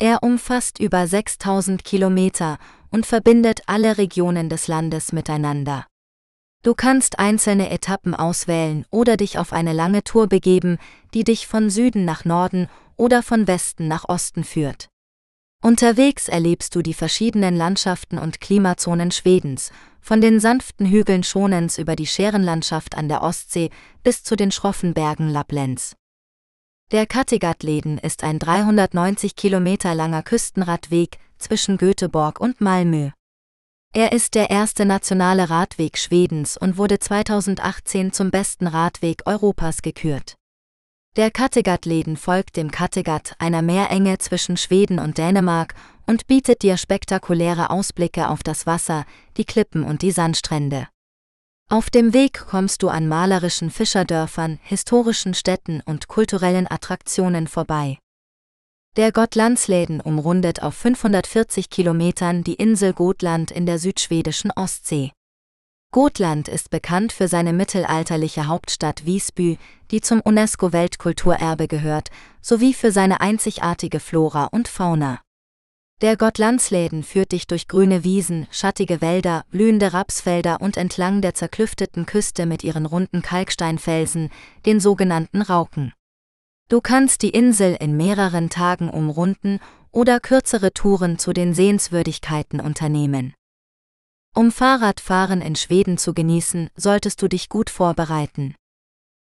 [0.00, 2.58] Er umfasst über 6000 Kilometer
[2.90, 5.86] und verbindet alle Regionen des Landes miteinander.
[6.64, 10.78] Du kannst einzelne Etappen auswählen oder dich auf eine lange Tour begeben,
[11.14, 14.88] die dich von Süden nach Norden oder von Westen nach Osten führt.
[15.62, 21.96] Unterwegs erlebst du die verschiedenen Landschaften und Klimazonen Schwedens, von den sanften Hügeln Schonens über
[21.96, 23.70] die Scherenlandschaft an der Ostsee
[24.02, 25.96] bis zu den schroffen Bergen Lapplands.
[26.90, 33.10] Der Kattegat-Leden ist ein 390 Kilometer langer Küstenradweg zwischen Göteborg und Malmö.
[33.94, 40.36] Er ist der erste nationale Radweg Schwedens und wurde 2018 zum besten Radweg Europas gekürt.
[41.18, 45.74] Der Kattegat-Leden folgt dem Kattegat, einer Meerenge zwischen Schweden und Dänemark,
[46.06, 49.04] und bietet dir spektakuläre Ausblicke auf das Wasser,
[49.36, 50.86] die Klippen und die Sandstrände.
[51.68, 57.98] Auf dem Weg kommst du an malerischen Fischerdörfern, historischen Städten und kulturellen Attraktionen vorbei.
[58.96, 65.10] Der Gotlandsläden umrundet auf 540 Kilometern die Insel Gotland in der südschwedischen Ostsee.
[65.90, 69.58] Gotland ist bekannt für seine mittelalterliche Hauptstadt Visby,
[69.90, 72.10] die zum UNESCO-Weltkulturerbe gehört,
[72.42, 75.20] sowie für seine einzigartige Flora und Fauna.
[76.02, 82.04] Der Gotlandsläden führt dich durch grüne Wiesen, schattige Wälder, blühende Rapsfelder und entlang der zerklüfteten
[82.04, 84.30] Küste mit ihren runden Kalksteinfelsen,
[84.66, 85.94] den sogenannten Rauken.
[86.68, 89.58] Du kannst die Insel in mehreren Tagen umrunden
[89.90, 93.32] oder kürzere Touren zu den Sehenswürdigkeiten unternehmen.
[94.38, 98.54] Um Fahrradfahren in Schweden zu genießen, solltest du dich gut vorbereiten.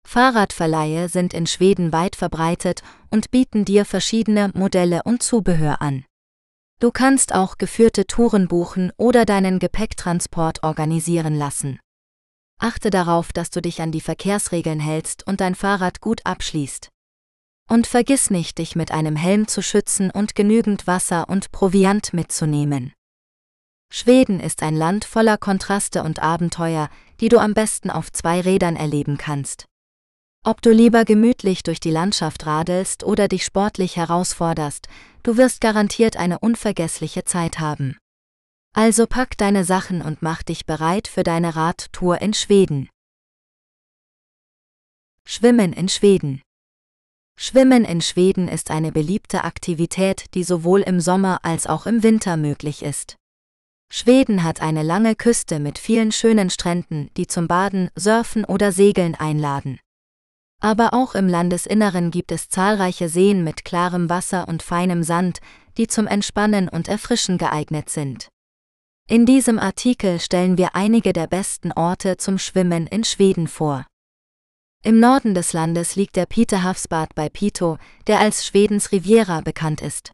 [0.06, 6.04] Fahrradverleihe sind in Schweden weit verbreitet und bieten dir verschiedene Modelle und Zubehör an.
[6.82, 11.80] Du kannst auch geführte Touren buchen oder deinen Gepäcktransport organisieren lassen.
[12.60, 16.90] Achte darauf, dass du dich an die Verkehrsregeln hältst und dein Fahrrad gut abschließt.
[17.70, 22.92] Und vergiss nicht, dich mit einem Helm zu schützen und genügend Wasser und Proviant mitzunehmen.
[23.92, 28.76] Schweden ist ein Land voller Kontraste und Abenteuer, die du am besten auf zwei Rädern
[28.76, 29.66] erleben kannst.
[30.44, 34.88] Ob du lieber gemütlich durch die Landschaft radelst oder dich sportlich herausforderst,
[35.24, 37.98] du wirst garantiert eine unvergessliche Zeit haben.
[38.74, 42.90] Also pack deine Sachen und mach dich bereit für deine Radtour in Schweden.
[45.26, 46.42] Schwimmen in Schweden
[47.38, 52.38] Schwimmen in Schweden ist eine beliebte Aktivität, die sowohl im Sommer als auch im Winter
[52.38, 53.16] möglich ist.
[53.92, 59.16] Schweden hat eine lange Küste mit vielen schönen Stränden, die zum Baden, Surfen oder Segeln
[59.16, 59.80] einladen.
[60.62, 65.40] Aber auch im Landesinneren gibt es zahlreiche Seen mit klarem Wasser und feinem Sand,
[65.78, 68.30] die zum Entspannen und Erfrischen geeignet sind.
[69.08, 73.86] In diesem Artikel stellen wir einige der besten Orte zum Schwimmen in Schweden vor.
[74.84, 80.12] Im Norden des Landes liegt der Pitehavsbad bei Pito, der als Schwedens Riviera bekannt ist.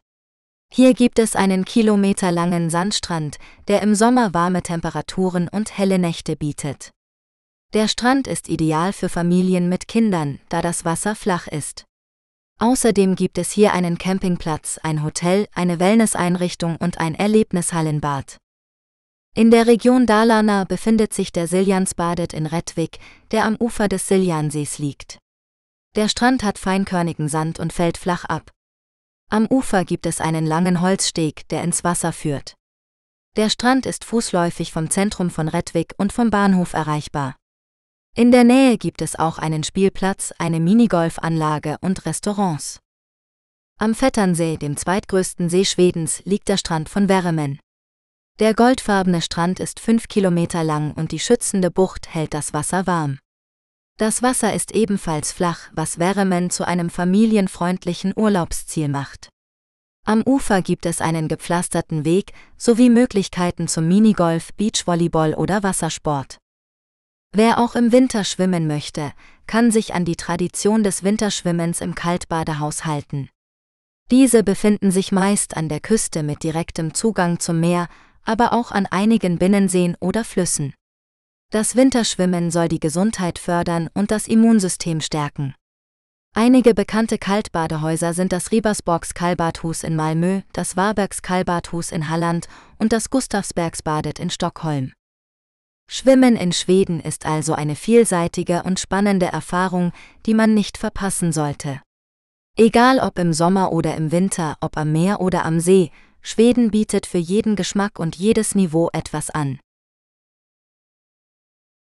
[0.74, 3.36] Hier gibt es einen kilometerlangen Sandstrand,
[3.68, 6.92] der im Sommer warme Temperaturen und helle Nächte bietet.
[7.74, 11.84] Der Strand ist ideal für Familien mit Kindern, da das Wasser flach ist.
[12.58, 18.38] Außerdem gibt es hier einen Campingplatz, ein Hotel, eine Wellnesseinrichtung und ein Erlebnishallenbad.
[19.34, 22.98] In der Region Dalarna befindet sich der Siljansbadet in Rättvik,
[23.30, 25.18] der am Ufer des Siljansees liegt.
[25.96, 28.50] Der Strand hat feinkörnigen Sand und fällt flach ab.
[29.32, 32.54] Am Ufer gibt es einen langen Holzsteg, der ins Wasser führt.
[33.38, 37.36] Der Strand ist fußläufig vom Zentrum von Rättvik und vom Bahnhof erreichbar.
[38.14, 42.80] In der Nähe gibt es auch einen Spielplatz, eine Minigolfanlage und Restaurants.
[43.78, 47.58] Am Vetternsee, dem zweitgrößten See Schwedens, liegt der Strand von Värmen.
[48.38, 53.18] Der goldfarbene Strand ist fünf Kilometer lang und die schützende Bucht hält das Wasser warm.
[54.02, 59.28] Das Wasser ist ebenfalls flach, was Värmen zu einem familienfreundlichen Urlaubsziel macht.
[60.04, 66.38] Am Ufer gibt es einen gepflasterten Weg sowie Möglichkeiten zum Minigolf, Beachvolleyball oder Wassersport.
[67.32, 69.12] Wer auch im Winter schwimmen möchte,
[69.46, 73.28] kann sich an die Tradition des Winterschwimmens im Kaltbadehaus halten.
[74.10, 77.86] Diese befinden sich meist an der Küste mit direktem Zugang zum Meer,
[78.24, 80.74] aber auch an einigen Binnenseen oder Flüssen.
[81.52, 85.54] Das Winterschwimmen soll die Gesundheit fördern und das Immunsystem stärken.
[86.34, 92.94] Einige bekannte Kaltbadehäuser sind das Riebersborgs Kallbadhus in Malmö, das Warbergs Kallbadhus in Halland und
[92.94, 94.94] das Gustavsbergsbadet in Stockholm.
[95.90, 99.92] Schwimmen in Schweden ist also eine vielseitige und spannende Erfahrung,
[100.24, 101.82] die man nicht verpassen sollte.
[102.56, 105.90] Egal ob im Sommer oder im Winter, ob am Meer oder am See,
[106.22, 109.58] Schweden bietet für jeden Geschmack und jedes Niveau etwas an.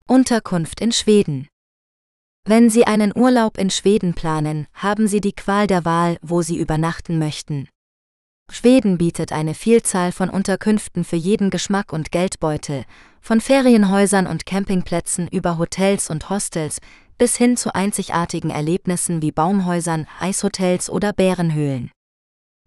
[0.08, 1.46] Unterkunft in Schweden
[2.44, 6.58] Wenn Sie einen Urlaub in Schweden planen, haben Sie die Qual der Wahl, wo Sie
[6.58, 7.68] übernachten möchten.
[8.50, 12.84] Schweden bietet eine Vielzahl von Unterkünften für jeden Geschmack und Geldbeutel,
[13.20, 16.80] von Ferienhäusern und Campingplätzen über Hotels und Hostels
[17.16, 21.92] bis hin zu einzigartigen Erlebnissen wie Baumhäusern, Eishotels oder Bärenhöhlen.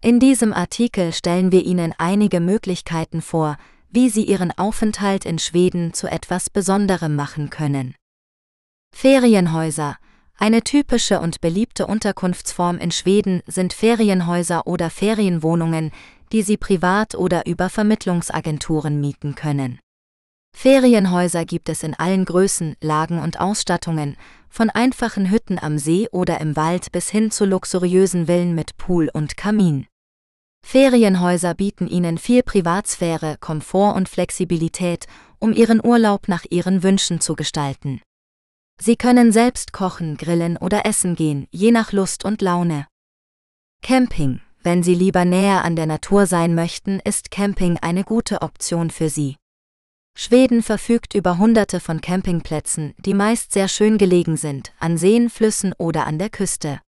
[0.02, 3.58] In diesem Artikel stellen wir Ihnen einige Möglichkeiten vor,
[3.90, 7.94] wie Sie Ihren Aufenthalt in Schweden zu etwas Besonderem machen können.
[8.94, 9.96] Ferienhäuser
[10.38, 15.92] eine typische und beliebte Unterkunftsform in Schweden sind Ferienhäuser oder Ferienwohnungen,
[16.30, 19.80] die Sie privat oder über Vermittlungsagenturen mieten können.
[20.54, 24.16] Ferienhäuser gibt es in allen Größen, Lagen und Ausstattungen,
[24.48, 29.10] von einfachen Hütten am See oder im Wald bis hin zu luxuriösen Villen mit Pool
[29.12, 29.86] und Kamin.
[30.66, 35.06] Ferienhäuser bieten Ihnen viel Privatsphäre, Komfort und Flexibilität,
[35.38, 38.02] um Ihren Urlaub nach Ihren Wünschen zu gestalten.
[38.82, 42.88] Sie können selbst kochen, grillen oder essen gehen, je nach Lust und Laune.
[43.80, 44.40] Camping.
[44.64, 49.08] Wenn Sie lieber näher an der Natur sein möchten, ist Camping eine gute Option für
[49.08, 49.36] Sie.
[50.18, 55.74] Schweden verfügt über hunderte von Campingplätzen, die meist sehr schön gelegen sind, an Seen, Flüssen
[55.78, 56.80] oder an der Küste.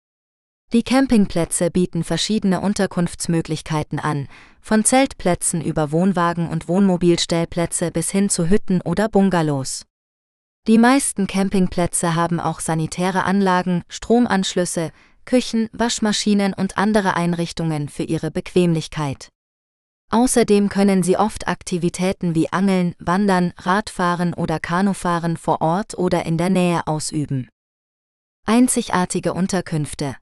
[0.73, 4.27] Die Campingplätze bieten verschiedene Unterkunftsmöglichkeiten an,
[4.61, 9.85] von Zeltplätzen über Wohnwagen und Wohnmobilstellplätze bis hin zu Hütten oder Bungalows.
[10.67, 14.91] Die meisten Campingplätze haben auch sanitäre Anlagen, Stromanschlüsse,
[15.25, 19.29] Küchen, Waschmaschinen und andere Einrichtungen für ihre Bequemlichkeit.
[20.11, 26.37] Außerdem können Sie oft Aktivitäten wie Angeln, Wandern, Radfahren oder Kanufahren vor Ort oder in
[26.39, 27.49] der Nähe ausüben.
[28.45, 30.17] Einzigartige Unterkünfte,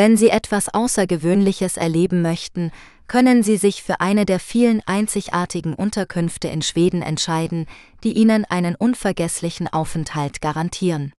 [0.00, 2.72] wenn Sie etwas Außergewöhnliches erleben möchten,
[3.06, 7.66] können Sie sich für eine der vielen einzigartigen Unterkünfte in Schweden entscheiden,
[8.02, 11.12] die Ihnen einen unvergesslichen Aufenthalt garantieren.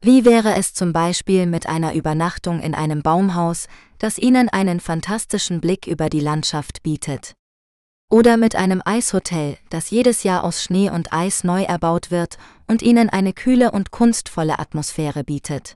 [0.00, 3.66] Wie wäre es zum Beispiel mit einer Übernachtung in einem Baumhaus,
[3.98, 7.34] das Ihnen einen fantastischen Blick über die Landschaft bietet?
[8.12, 12.80] Oder mit einem Eishotel, das jedes Jahr aus Schnee und Eis neu erbaut wird und
[12.80, 15.74] Ihnen eine kühle und kunstvolle Atmosphäre bietet?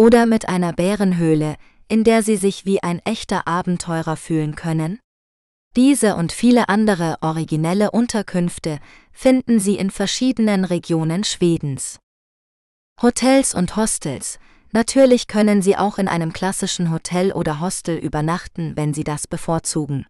[0.00, 4.98] Oder mit einer Bärenhöhle, in der Sie sich wie ein echter Abenteurer fühlen können?
[5.76, 8.78] Diese und viele andere originelle Unterkünfte
[9.12, 11.98] finden Sie in verschiedenen Regionen Schwedens.
[13.02, 14.38] Hotels und Hostels.
[14.72, 20.06] Natürlich können Sie auch in einem klassischen Hotel oder Hostel übernachten, wenn Sie das bevorzugen.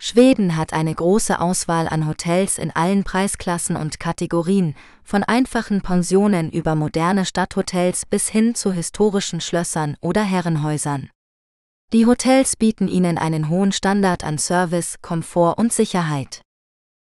[0.00, 6.50] Schweden hat eine große Auswahl an Hotels in allen Preisklassen und Kategorien, von einfachen Pensionen
[6.50, 11.10] über moderne Stadthotels bis hin zu historischen Schlössern oder Herrenhäusern.
[11.92, 16.42] Die Hotels bieten Ihnen einen hohen Standard an Service, Komfort und Sicherheit.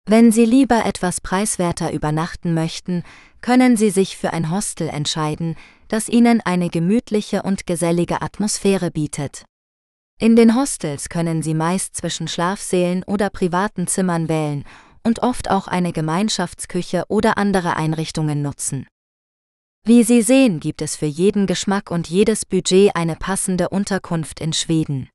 [0.05, 3.03] Wenn Sie lieber etwas preiswerter übernachten möchten,
[3.39, 5.55] können Sie sich für ein Hostel entscheiden,
[5.87, 9.45] das Ihnen eine gemütliche und gesellige Atmosphäre bietet.
[10.23, 14.63] In den Hostels können Sie meist zwischen Schlafsälen oder privaten Zimmern wählen
[15.03, 18.87] und oft auch eine Gemeinschaftsküche oder andere Einrichtungen nutzen.
[19.85, 24.53] Wie Sie sehen, gibt es für jeden Geschmack und jedes Budget eine passende Unterkunft in
[24.53, 25.09] Schweden.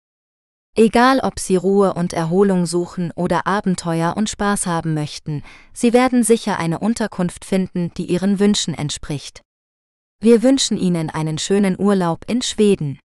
[0.77, 6.23] Egal ob Sie Ruhe und Erholung suchen oder Abenteuer und Spaß haben möchten, Sie werden
[6.23, 9.41] sicher eine Unterkunft finden, die Ihren Wünschen entspricht.
[10.21, 12.99] Wir wünschen Ihnen einen schönen Urlaub in Schweden.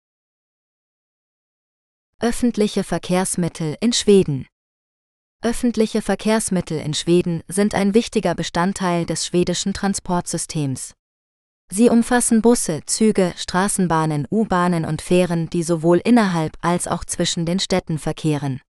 [2.23, 4.47] Öffentliche Verkehrsmittel in Schweden.
[5.43, 10.93] Öffentliche Verkehrsmittel in Schweden sind ein wichtiger Bestandteil des schwedischen Transportsystems.
[11.69, 17.59] Sie umfassen Busse, Züge, Straßenbahnen, U-Bahnen und Fähren, die sowohl innerhalb als auch zwischen den
[17.59, 18.61] Städten verkehren.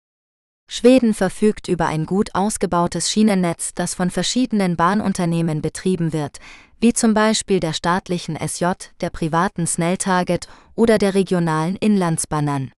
[0.67, 6.39] Schweden verfügt über ein gut ausgebautes Schienennetz, das von verschiedenen Bahnunternehmen betrieben wird,
[6.81, 8.69] wie zum Beispiel der staatlichen SJ,
[9.03, 12.73] der privaten Snelltarget oder der regionalen Inlandsbahnen.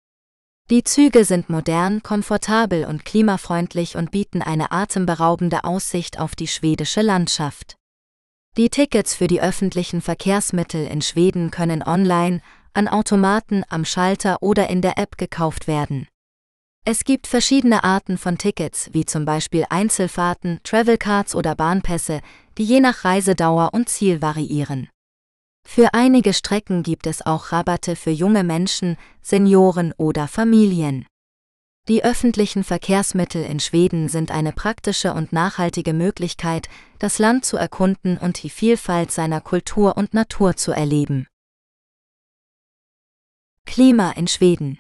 [0.70, 7.02] Die Züge sind modern, komfortabel und klimafreundlich und bieten eine atemberaubende Aussicht auf die schwedische
[7.02, 7.76] Landschaft.
[8.56, 12.42] Die Tickets für die öffentlichen Verkehrsmittel in Schweden können online,
[12.74, 16.08] an Automaten, am Schalter oder in der App gekauft werden.
[16.86, 22.22] Es gibt verschiedene Arten von Tickets, wie zum Beispiel Einzelfahrten, Travelcards oder Bahnpässe,
[22.58, 24.90] die je nach Reisedauer und Ziel variieren.
[25.66, 31.06] Für einige Strecken gibt es auch Rabatte für junge Menschen, Senioren oder Familien.
[31.88, 38.18] Die öffentlichen Verkehrsmittel in Schweden sind eine praktische und nachhaltige Möglichkeit, das Land zu erkunden
[38.18, 41.28] und die Vielfalt seiner Kultur und Natur zu erleben.
[43.66, 44.78] Klima in Schweden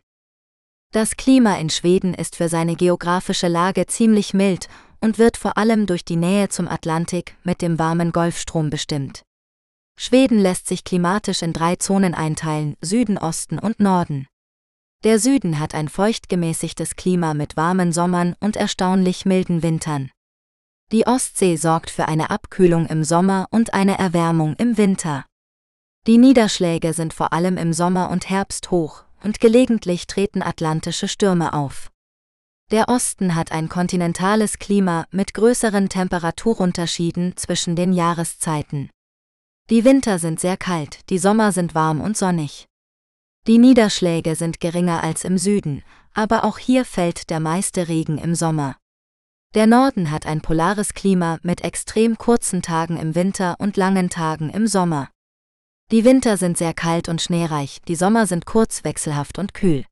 [0.93, 4.69] das Klima in Schweden ist für seine geografische Lage ziemlich mild
[5.01, 9.23] und wird vor allem durch die Nähe zum Atlantik mit dem warmen Golfstrom bestimmt.
[9.95, 14.27] Schweden lässt sich klimatisch in drei Zonen einteilen, Süden, Osten und Norden.
[15.03, 20.11] Der Süden hat ein feuchtgemäßigtes Klima mit warmen Sommern und erstaunlich milden Wintern.
[20.91, 25.25] Die Ostsee sorgt für eine Abkühlung im Sommer und eine Erwärmung im Winter.
[26.05, 31.53] Die Niederschläge sind vor allem im Sommer und Herbst hoch, und gelegentlich treten atlantische Stürme
[31.53, 31.89] auf.
[32.71, 38.89] Der Osten hat ein kontinentales Klima mit größeren Temperaturunterschieden zwischen den Jahreszeiten.
[39.69, 42.67] Die Winter sind sehr kalt, die Sommer sind warm und sonnig.
[43.47, 45.83] Die Niederschläge sind geringer als im Süden,
[46.13, 48.75] aber auch hier fällt der meiste Regen im Sommer.
[49.53, 54.49] Der Norden hat ein polares Klima mit extrem kurzen Tagen im Winter und langen Tagen
[54.49, 55.09] im Sommer.
[55.91, 59.85] Die Winter sind sehr kalt und schneereich, die Sommer sind kurz, wechselhaft und kühl.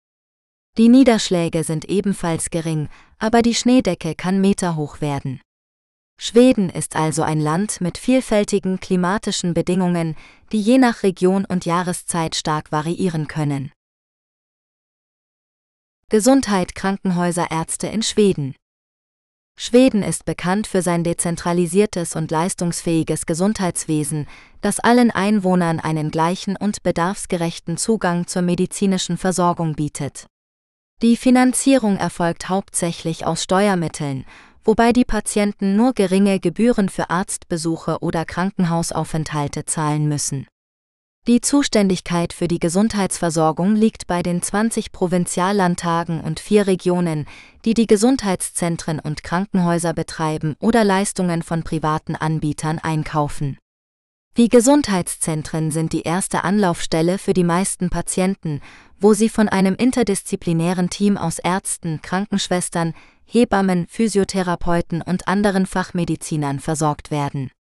[0.78, 5.42] Die Niederschläge sind ebenfalls gering, aber die Schneedecke kann meterhoch werden.
[6.24, 10.16] Schweden ist also ein Land mit vielfältigen klimatischen Bedingungen,
[10.52, 13.72] die je nach Region und Jahreszeit stark variieren können.
[16.10, 18.54] Gesundheit Krankenhäuser Ärzte in Schweden
[19.58, 24.28] Schweden ist bekannt für sein dezentralisiertes und leistungsfähiges Gesundheitswesen,
[24.62, 30.28] das allen Einwohnern einen gleichen und bedarfsgerechten Zugang zur medizinischen Versorgung bietet.
[31.02, 34.24] Die Finanzierung erfolgt hauptsächlich aus Steuermitteln,
[34.64, 40.48] wobei die Patienten nur geringe Gebühren für Arztbesuche oder Krankenhausaufenthalte zahlen müssen.
[41.28, 47.28] Die Zuständigkeit für die Gesundheitsversorgung liegt bei den 20 Provinziallandtagen und vier Regionen,
[47.64, 53.60] die die Gesundheitszentren und Krankenhäuser betreiben oder Leistungen von privaten Anbietern einkaufen.
[54.38, 58.62] Die Gesundheitszentren sind die erste Anlaufstelle für die meisten Patienten,
[58.98, 62.94] wo sie von einem interdisziplinären Team aus Ärzten, Krankenschwestern,
[63.26, 67.52] Hebammen, Physiotherapeuten und anderen Fachmedizinern versorgt werden.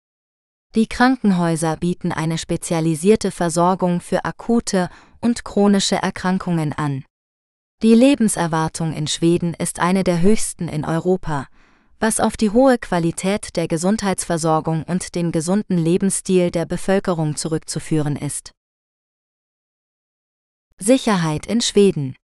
[0.77, 4.91] Die Krankenhäuser bieten eine spezialisierte Versorgung für akute
[5.21, 7.05] und chronische Erkrankungen an.
[7.83, 11.49] Die Lebenserwartung in Schweden ist eine der höchsten in Europa,
[12.01, 18.53] was auf die hohe Qualität der Gesundheitsversorgung und den gesunden Lebensstil der Bevölkerung zurückzuführen ist.
[20.78, 22.16] Sicherheit in Schweden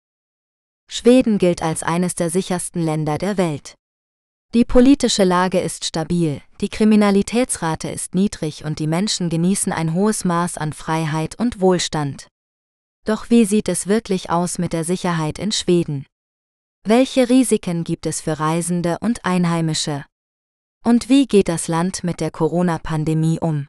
[0.91, 3.75] Schweden gilt als eines der sichersten Länder der Welt.
[4.55, 10.25] Die politische Lage ist stabil, die Kriminalitätsrate ist niedrig und die Menschen genießen ein hohes
[10.25, 12.29] Maß an Freiheit und Wohlstand.
[13.05, 16.07] Doch wie sieht es wirklich aus mit der Sicherheit in Schweden?
[16.89, 20.05] Welche Risiken gibt es für Reisende und Einheimische?
[20.85, 23.67] Und wie geht das Land mit der Corona-Pandemie um?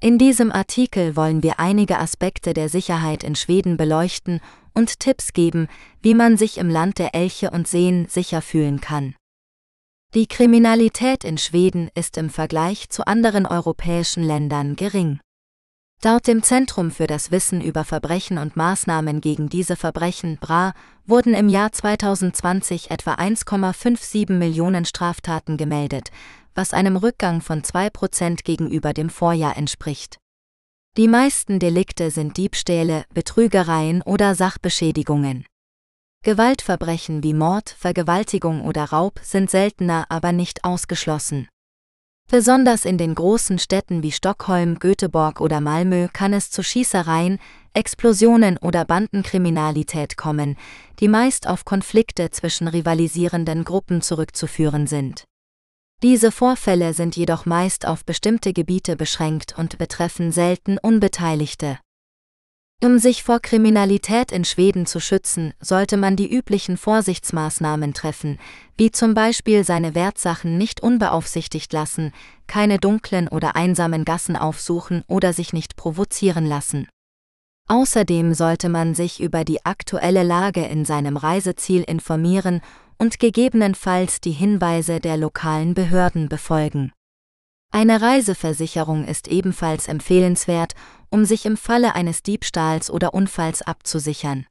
[0.00, 4.40] In diesem Artikel wollen wir einige Aspekte der Sicherheit in Schweden beleuchten
[4.72, 5.66] und Tipps geben,
[6.00, 9.16] wie man sich im Land der Elche und Seen sicher fühlen kann.
[10.14, 15.18] Die Kriminalität in Schweden ist im Vergleich zu anderen europäischen Ländern gering.
[16.04, 20.74] Laut dem Zentrum für das Wissen über Verbrechen und Maßnahmen gegen diese Verbrechen BRA
[21.06, 26.10] wurden im Jahr 2020 etwa 1,57 Millionen Straftaten gemeldet,
[26.56, 30.18] was einem Rückgang von 2% gegenüber dem Vorjahr entspricht.
[30.96, 35.46] Die meisten Delikte sind Diebstähle, Betrügereien oder Sachbeschädigungen.
[36.24, 41.48] Gewaltverbrechen wie Mord, Vergewaltigung oder Raub sind seltener, aber nicht ausgeschlossen.
[42.30, 47.38] Besonders in den großen Städten wie Stockholm, Göteborg oder Malmö kann es zu Schießereien,
[47.74, 50.56] Explosionen oder Bandenkriminalität kommen,
[51.00, 55.24] die meist auf Konflikte zwischen rivalisierenden Gruppen zurückzuführen sind.
[56.02, 61.78] Diese Vorfälle sind jedoch meist auf bestimmte Gebiete beschränkt und betreffen selten Unbeteiligte.
[62.84, 68.40] Um sich vor Kriminalität in Schweden zu schützen, sollte man die üblichen Vorsichtsmaßnahmen treffen,
[68.76, 72.12] wie zum Beispiel seine Wertsachen nicht unbeaufsichtigt lassen,
[72.48, 76.88] keine dunklen oder einsamen Gassen aufsuchen oder sich nicht provozieren lassen.
[77.68, 82.62] Außerdem sollte man sich über die aktuelle Lage in seinem Reiseziel informieren
[82.98, 86.90] und gegebenenfalls die Hinweise der lokalen Behörden befolgen.
[87.70, 90.74] Eine Reiseversicherung ist ebenfalls empfehlenswert,
[91.12, 94.46] um sich im Falle eines Diebstahls oder Unfalls abzusichern.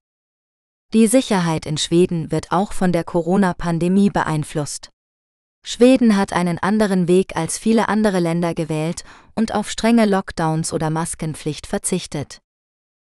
[0.94, 4.90] Die Sicherheit in Schweden wird auch von der Corona-Pandemie beeinflusst.
[5.66, 9.04] Schweden hat einen anderen Weg als viele andere Länder gewählt
[9.36, 12.40] und auf strenge Lockdowns oder Maskenpflicht verzichtet.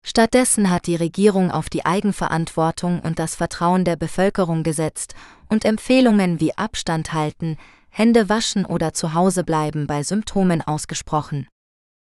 [0.03, 5.15] Stattdessen hat die Regierung auf die Eigenverantwortung und das Vertrauen der Bevölkerung gesetzt
[5.49, 7.57] und Empfehlungen wie Abstand halten,
[7.89, 11.47] Hände waschen oder zu Hause bleiben bei Symptomen ausgesprochen.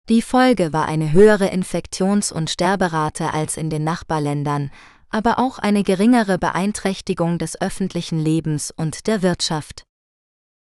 [0.08, 4.70] Die Folge war eine höhere Infektions- und Sterberate als in den Nachbarländern,
[5.10, 9.84] aber auch eine geringere Beeinträchtigung des öffentlichen Lebens und der Wirtschaft.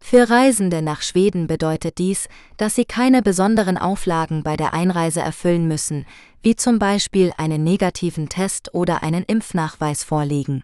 [0.03, 5.67] Für Reisende nach Schweden bedeutet dies, dass sie keine besonderen Auflagen bei der Einreise erfüllen
[5.67, 6.05] müssen,
[6.41, 10.63] wie zum Beispiel einen negativen Test oder einen Impfnachweis vorlegen.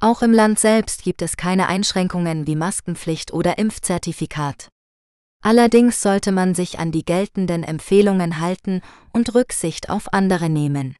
[0.00, 4.68] Auch im Land selbst gibt es keine Einschränkungen wie Maskenpflicht oder Impfzertifikat.
[5.42, 8.82] Allerdings sollte man sich an die geltenden Empfehlungen halten
[9.12, 10.96] und Rücksicht auf andere nehmen.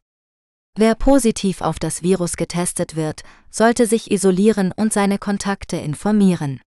[0.76, 6.60] Wer positiv auf das Virus getestet wird, sollte sich isolieren und seine Kontakte informieren.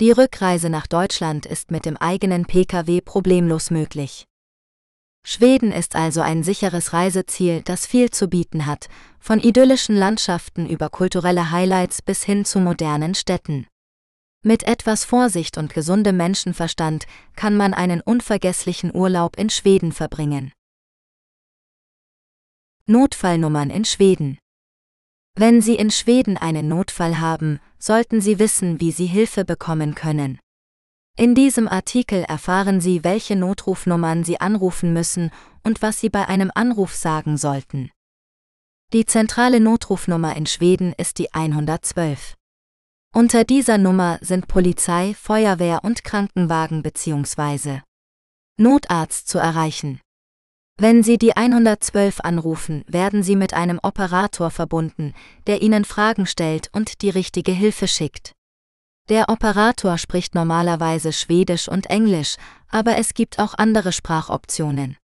[0.00, 4.24] Die Rückreise nach Deutschland ist mit dem eigenen Pkw problemlos möglich.
[5.26, 8.88] Schweden ist also ein sicheres Reiseziel, das viel zu bieten hat,
[9.18, 13.66] von idyllischen Landschaften über kulturelle Highlights bis hin zu modernen Städten.
[14.46, 20.52] Mit etwas Vorsicht und gesundem Menschenverstand kann man einen unvergesslichen Urlaub in Schweden verbringen.
[22.86, 24.38] Notfallnummern in Schweden
[25.38, 30.38] wenn Sie in Schweden einen Notfall haben, sollten Sie wissen, wie Sie Hilfe bekommen können.
[31.18, 35.30] In diesem Artikel erfahren Sie, welche Notrufnummern Sie anrufen müssen
[35.62, 37.90] und was Sie bei einem Anruf sagen sollten.
[38.94, 42.34] Die zentrale Notrufnummer in Schweden ist die 112.
[43.16, 47.80] Unter dieser Nummer sind Polizei, Feuerwehr und Krankenwagen bzw.
[48.60, 50.02] Notarzt zu erreichen.
[50.78, 55.14] Wenn Sie die 112 anrufen, werden Sie mit einem Operator verbunden,
[55.46, 58.32] der Ihnen Fragen stellt und die richtige Hilfe schickt.
[59.08, 62.36] Der Operator spricht normalerweise Schwedisch und Englisch,
[62.68, 64.98] aber es gibt auch andere Sprachoptionen.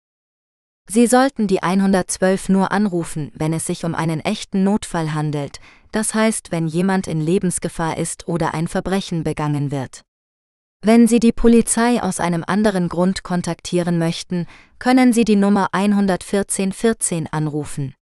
[0.89, 5.61] Sie sollten die 112 nur anrufen, wenn es sich um einen echten Notfall handelt,
[5.93, 10.03] das heißt, wenn jemand in Lebensgefahr ist oder ein Verbrechen begangen wird.
[10.83, 14.47] Wenn Sie die Polizei aus einem anderen Grund kontaktieren möchten,
[14.79, 17.95] können Sie die Nummer 11414 anrufen.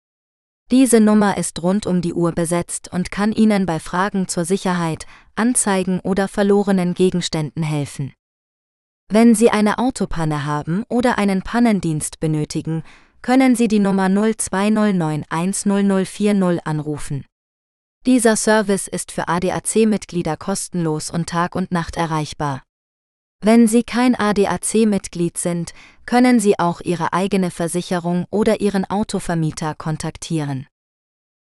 [0.69, 5.07] Diese Nummer ist rund um die Uhr besetzt und kann Ihnen bei Fragen zur Sicherheit,
[5.35, 8.13] Anzeigen oder verlorenen Gegenständen helfen.
[9.09, 12.83] Wenn Sie eine Autopanne haben oder einen Pannendienst benötigen,
[13.21, 17.23] können Sie die Nummer 0209100040 anrufen.
[18.05, 22.63] Dieser Service ist für ADAC-Mitglieder kostenlos und Tag und Nacht erreichbar.
[23.39, 25.73] Wenn Sie kein ADAC-Mitglied sind,
[26.05, 30.67] können Sie auch Ihre eigene Versicherung oder Ihren Autovermieter kontaktieren.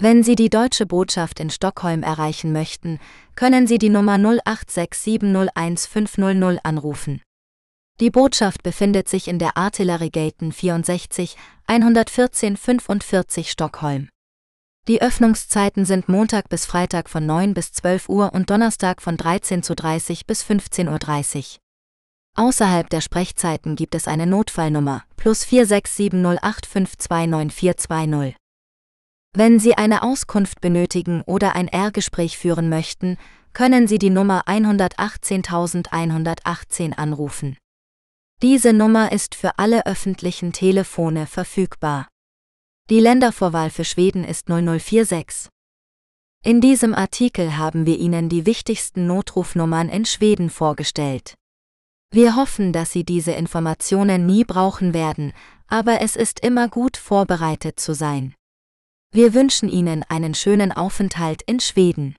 [0.00, 3.00] Wenn Sie die deutsche Botschaft in Stockholm erreichen möchten,
[3.34, 7.20] können Sie die Nummer 0867011500 anrufen.
[7.98, 11.36] Die Botschaft befindet sich in der Artilleriegaten 64,
[11.66, 14.08] 114 45 Stockholm.
[14.88, 20.10] Die Öffnungszeiten sind Montag bis Freitag von 9 bis 12 Uhr und Donnerstag von 13.30
[20.10, 21.44] Uhr bis 15.30 Uhr.
[22.36, 28.34] Außerhalb der Sprechzeiten gibt es eine Notfallnummer plus 467085292420.
[29.36, 33.18] Wenn Sie eine Auskunft benötigen oder ein R-Gespräch führen möchten,
[33.52, 37.58] können Sie die Nummer 118118 anrufen.
[38.40, 42.08] Diese Nummer ist für alle öffentlichen Telefone verfügbar.
[42.90, 45.50] Die Ländervorwahl für Schweden ist 0046.
[46.42, 51.34] In diesem Artikel haben wir Ihnen die wichtigsten Notrufnummern in Schweden vorgestellt.
[52.10, 55.34] Wir hoffen, dass Sie diese Informationen nie brauchen werden,
[55.66, 58.34] aber es ist immer gut vorbereitet zu sein.
[59.10, 62.16] Wir wünschen Ihnen einen schönen Aufenthalt in Schweden.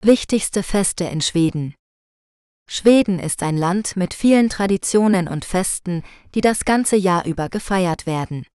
[0.00, 1.74] Wichtigste Feste in Schweden.
[2.68, 6.02] Schweden ist ein Land mit vielen Traditionen und Festen,
[6.34, 8.46] die das ganze Jahr über gefeiert werden.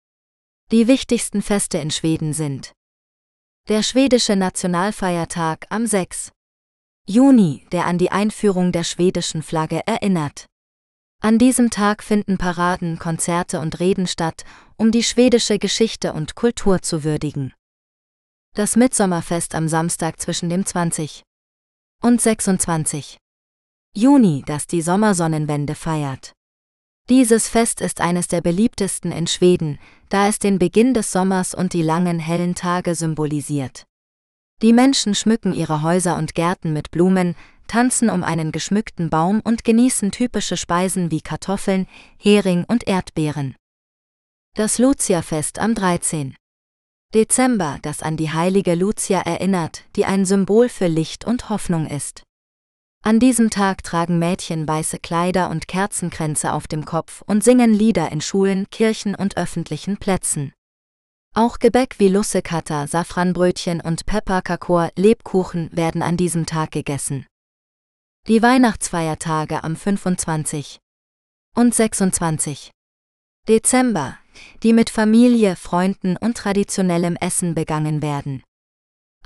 [0.71, 2.73] Die wichtigsten Feste in Schweden sind
[3.69, 6.31] der schwedische Nationalfeiertag am 6.
[7.05, 10.45] Juni, der an die Einführung der schwedischen Flagge erinnert.
[11.21, 14.45] An diesem Tag finden Paraden, Konzerte und Reden statt,
[14.77, 17.53] um die schwedische Geschichte und Kultur zu würdigen.
[18.55, 21.23] Das Mitsommerfest am Samstag zwischen dem 20
[22.01, 23.17] und 26.
[23.97, 26.33] Juni, das die Sommersonnenwende feiert.
[27.09, 29.79] Dieses Fest ist eines der beliebtesten in Schweden,
[30.09, 33.85] da es den Beginn des Sommers und die langen hellen Tage symbolisiert.
[34.61, 37.35] Die Menschen schmücken ihre Häuser und Gärten mit Blumen,
[37.65, 41.87] tanzen um einen geschmückten Baum und genießen typische Speisen wie Kartoffeln,
[42.19, 43.55] Hering und Erdbeeren.
[44.53, 46.35] Das Lucia-Fest am 13.
[47.15, 52.26] Dezember, das an die heilige Lucia erinnert, die ein Symbol für Licht und Hoffnung ist.
[53.07, 58.11] An diesem Tag tragen Mädchen weiße Kleider und Kerzenkränze auf dem Kopf und singen Lieder
[58.11, 60.51] in Schulen, Kirchen und öffentlichen Plätzen.
[61.33, 67.25] Auch Gebäck wie Lussekata, Safranbrötchen und Pepperkakor, Lebkuchen werden an diesem Tag gegessen.
[68.27, 70.77] Die Weihnachtsfeiertage am 25.
[71.55, 72.71] und 26.
[73.47, 74.17] Dezember,
[74.63, 78.43] die mit Familie, Freunden und traditionellem Essen begangen werden.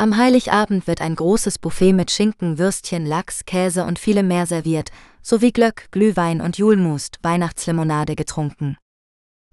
[0.02, 4.90] Am Heiligabend wird ein großes Buffet mit Schinken, Würstchen, Lachs, Käse und vielem mehr serviert,
[5.22, 8.78] sowie Glöck, Glühwein und Julmust, Weihnachtslimonade getrunken.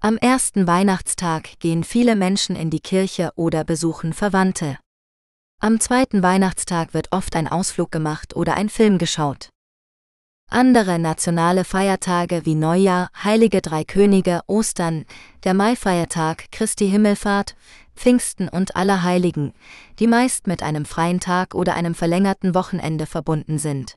[0.01, 4.79] Am ersten Weihnachtstag gehen viele Menschen in die Kirche oder besuchen Verwandte.
[5.61, 9.49] Am zweiten Weihnachtstag wird oft ein Ausflug gemacht oder ein Film geschaut.
[10.49, 15.05] Andere nationale Feiertage wie Neujahr, Heilige Drei Könige, Ostern,
[15.43, 17.55] der Maifeiertag, Christi Himmelfahrt,
[17.99, 19.51] Pfingsten und Allerheiligen,
[19.99, 23.95] die meist mit einem freien Tag oder einem verlängerten Wochenende verbunden sind.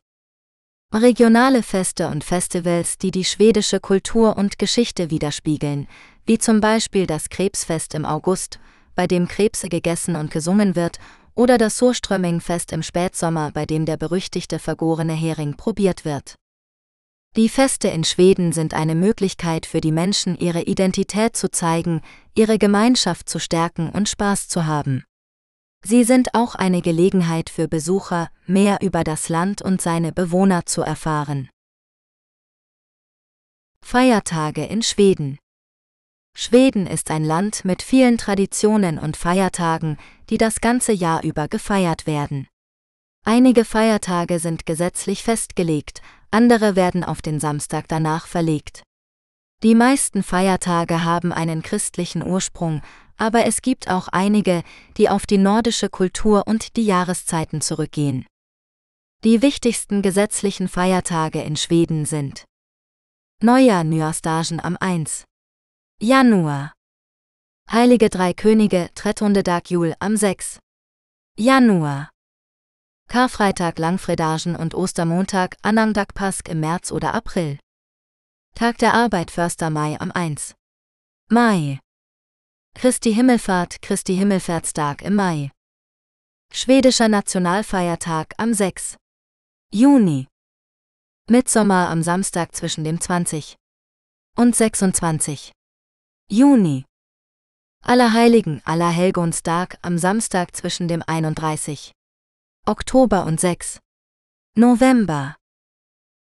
[0.93, 5.87] Regionale Feste und Festivals, die die schwedische Kultur und Geschichte widerspiegeln,
[6.27, 8.59] wie zum Beispiel das Krebsfest im August,
[8.97, 10.99] bei dem Krebse gegessen und gesungen wird,
[11.35, 16.35] oder das Surströmmingfest im Spätsommer, bei dem der berüchtigte vergorene Hering probiert wird.
[17.35, 22.03] Die Feste in Schweden sind eine Möglichkeit für die Menschen, ihre Identität zu zeigen,
[22.35, 25.05] ihre Gemeinschaft zu stärken und Spaß zu haben.
[25.83, 30.83] Sie sind auch eine Gelegenheit für Besucher, mehr über das Land und seine Bewohner zu
[30.83, 31.49] erfahren.
[33.83, 35.39] Feiertage in Schweden
[36.35, 39.97] Schweden ist ein Land mit vielen Traditionen und Feiertagen,
[40.29, 42.47] die das ganze Jahr über gefeiert werden.
[43.25, 46.03] Einige Feiertage sind gesetzlich festgelegt,
[46.33, 48.83] andere werden auf den Samstag danach verlegt.
[49.63, 52.83] Die meisten Feiertage haben einen christlichen Ursprung,
[53.17, 54.65] aber es gibt auch einige,
[54.97, 58.27] die auf die nordische Kultur und die Jahreszeiten zurückgehen.
[59.23, 62.45] Die wichtigsten gesetzlichen Feiertage in Schweden sind
[63.41, 65.25] Neujahr Nyårsdagen am 1.
[66.01, 66.73] Januar
[67.71, 70.59] Heilige Drei Könige Trettondedag Jul am 6.
[71.39, 72.11] Januar
[73.13, 77.59] Karfreitag Langfredagen und Ostermontag Anangdakpask im März oder April.
[78.55, 79.59] Tag der Arbeit 1.
[79.69, 80.55] Mai am 1.
[81.29, 81.79] Mai.
[82.75, 85.51] Christi Himmelfahrt Christi Himmelfahrtstag im Mai.
[86.55, 88.97] Schwedischer Nationalfeiertag am 6.
[89.71, 90.27] Juni.
[91.29, 93.57] Mitsommer am Samstag zwischen dem 20.
[94.39, 95.53] und 26.
[96.31, 96.87] Juni.
[97.85, 101.93] Allerheiligen Allerhelgonstag am Samstag zwischen dem 31.
[102.65, 103.81] Oktober und 6.
[104.55, 105.35] November.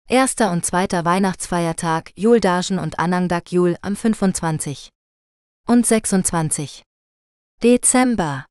[0.07, 4.91] Erster und zweiter Weihnachtsfeiertag Juldagen und Anangdak Jul am 25.
[5.67, 6.83] und 26.
[7.63, 8.45] Dezember.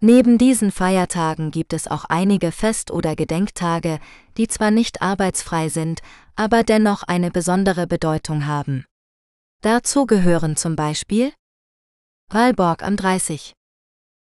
[0.00, 4.00] Neben diesen Feiertagen gibt es auch einige Fest- oder Gedenktage,
[4.36, 6.00] die zwar nicht arbeitsfrei sind,
[6.34, 8.84] aber dennoch eine besondere Bedeutung haben.
[9.62, 11.32] Dazu gehören zum Beispiel
[12.28, 13.54] Walborg am 30.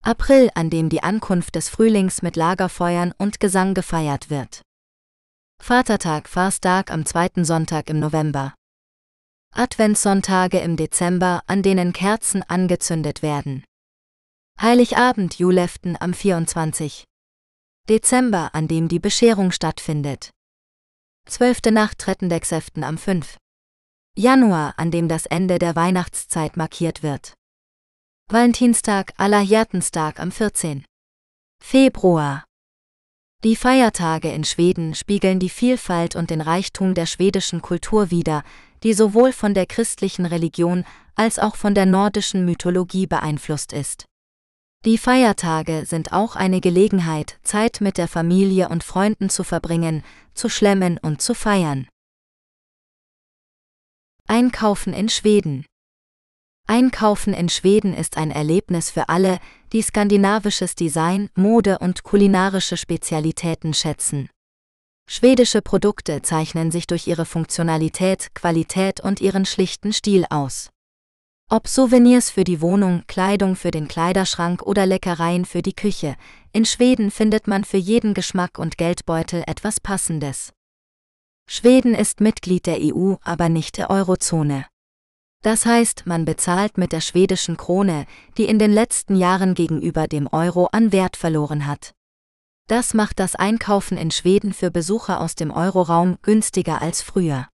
[0.04, 4.64] April, an dem die Ankunft des Frühlings mit Lagerfeuern und Gesang gefeiert wird.
[5.62, 8.56] Vatertag, Fasttag am zweiten Sonntag im November.
[9.54, 13.64] Adventssonntage im Dezember, an denen Kerzen angezündet werden.
[14.60, 17.04] Heiligabend, Juleften am 24.
[17.88, 20.32] Dezember, an dem die Bescherung stattfindet.
[21.28, 23.38] Zwölfte Nacht Trettendexeften am 5.
[24.18, 27.36] Januar, an dem das Ende der Weihnachtszeit markiert wird.
[28.32, 30.86] Valentinstag, Allerhärtenstag am 14.
[31.62, 32.46] Februar.
[33.44, 38.44] Die Feiertage in Schweden spiegeln die Vielfalt und den Reichtum der schwedischen Kultur wider,
[38.84, 44.06] die sowohl von der christlichen Religion als auch von der nordischen Mythologie beeinflusst ist.
[44.86, 50.06] Die Feiertage sind auch eine Gelegenheit, Zeit mit der Familie und Freunden zu verbringen,
[50.36, 51.90] zu schlemmen und zu feiern.
[54.26, 55.66] Einkaufen in Schweden
[56.72, 59.40] Einkaufen in Schweden ist ein Erlebnis für alle,
[59.74, 64.30] die skandinavisches Design, Mode und kulinarische Spezialitäten schätzen.
[65.06, 70.70] Schwedische Produkte zeichnen sich durch ihre Funktionalität, Qualität und ihren schlichten Stil aus.
[71.50, 76.16] Ob Souvenirs für die Wohnung, Kleidung für den Kleiderschrank oder Leckereien für die Küche,
[76.54, 80.54] in Schweden findet man für jeden Geschmack und Geldbeutel etwas Passendes.
[81.50, 84.68] Schweden ist Mitglied der EU, aber nicht der Eurozone.
[85.42, 88.06] Das heißt, man bezahlt mit der schwedischen Krone,
[88.38, 91.94] die in den letzten Jahren gegenüber dem Euro an Wert verloren hat.
[92.68, 97.48] Das macht das Einkaufen in Schweden für Besucher aus dem Euroraum günstiger als früher.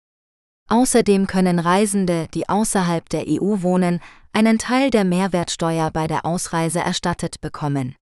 [0.69, 4.01] Außerdem können Reisende, die außerhalb der EU wohnen,
[4.33, 7.95] einen Teil der Mehrwertsteuer bei der Ausreise erstattet bekommen.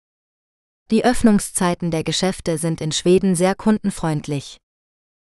[0.93, 4.59] Die Öffnungszeiten der Geschäfte sind in Schweden sehr kundenfreundlich.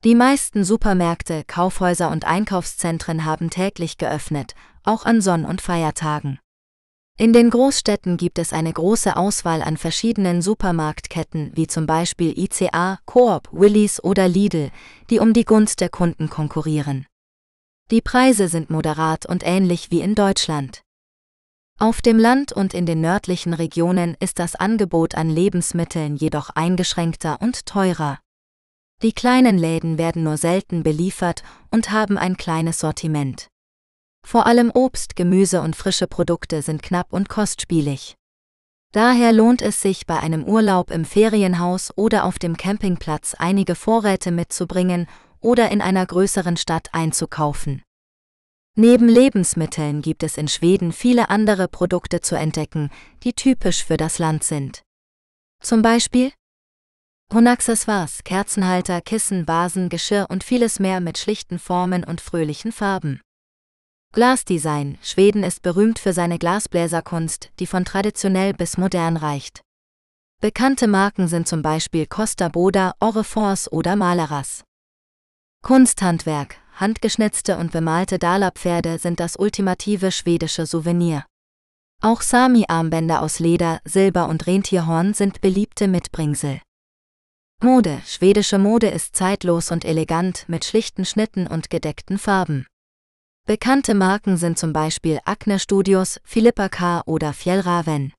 [0.03, 6.39] Die meisten Supermärkte, Kaufhäuser und Einkaufszentren haben täglich geöffnet, auch an Sonn- und Feiertagen.
[7.17, 12.99] In den Großstädten gibt es eine große Auswahl an verschiedenen Supermarktketten wie zum Beispiel ICA,
[13.05, 14.69] Coop, Willis oder Lidl,
[15.09, 17.07] die um die Gunst der Kunden konkurrieren.
[17.89, 20.83] Die Preise sind moderat und ähnlich wie in Deutschland.
[21.79, 27.41] Auf dem Land und in den nördlichen Regionen ist das Angebot an Lebensmitteln jedoch eingeschränkter
[27.41, 28.19] und teurer.
[29.03, 33.47] Die kleinen Läden werden nur selten beliefert und haben ein kleines Sortiment.
[34.25, 38.15] Vor allem Obst, Gemüse und frische Produkte sind knapp und kostspielig.
[38.93, 44.31] Daher lohnt es sich bei einem Urlaub im Ferienhaus oder auf dem Campingplatz einige Vorräte
[44.31, 45.07] mitzubringen
[45.39, 47.83] oder in einer größeren Stadt einzukaufen.
[48.75, 52.89] Neben Lebensmitteln gibt es in Schweden viele andere Produkte zu entdecken,
[53.23, 54.83] die typisch für das Land sind.
[55.61, 56.31] Zum Beispiel
[57.33, 63.21] Honaccessoires, Kerzenhalter, Kissen, Vasen, Geschirr und vieles mehr mit schlichten Formen und fröhlichen Farben.
[64.13, 69.61] Glasdesign Schweden ist berühmt für seine Glasbläserkunst, die von traditionell bis modern reicht.
[70.41, 74.63] Bekannte Marken sind zum Beispiel Costa Boda, Orrefors oder Maleras.
[75.63, 81.25] Kunsthandwerk, handgeschnitzte und bemalte Dala-Pferde sind das ultimative schwedische Souvenir.
[82.01, 86.61] Auch Sami-Armbänder aus Leder, Silber und Rentierhorn sind beliebte Mitbringsel.
[87.63, 92.67] Mode Schwedische Mode ist zeitlos und elegant mit schlichten Schnitten und gedeckten Farben.
[93.47, 97.01] Bekannte Marken sind zum Beispiel Acne Studios, Philippa K.
[97.07, 98.13] oder Fjellraven.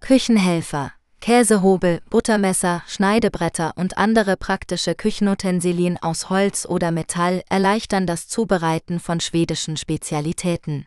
[0.00, 8.98] Küchenhelfer Käsehobel, Buttermesser, Schneidebretter und andere praktische Küchenutensilien aus Holz oder Metall erleichtern das Zubereiten
[8.98, 10.86] von schwedischen Spezialitäten.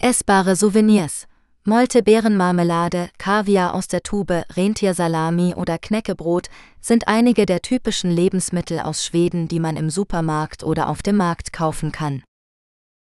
[0.00, 1.28] Essbare Souvenirs
[1.68, 6.46] Molte Beerenmarmelade, Kaviar aus der Tube, Rentiersalami oder Knäckebrot
[6.80, 11.52] sind einige der typischen Lebensmittel aus Schweden, die man im Supermarkt oder auf dem Markt
[11.52, 12.22] kaufen kann.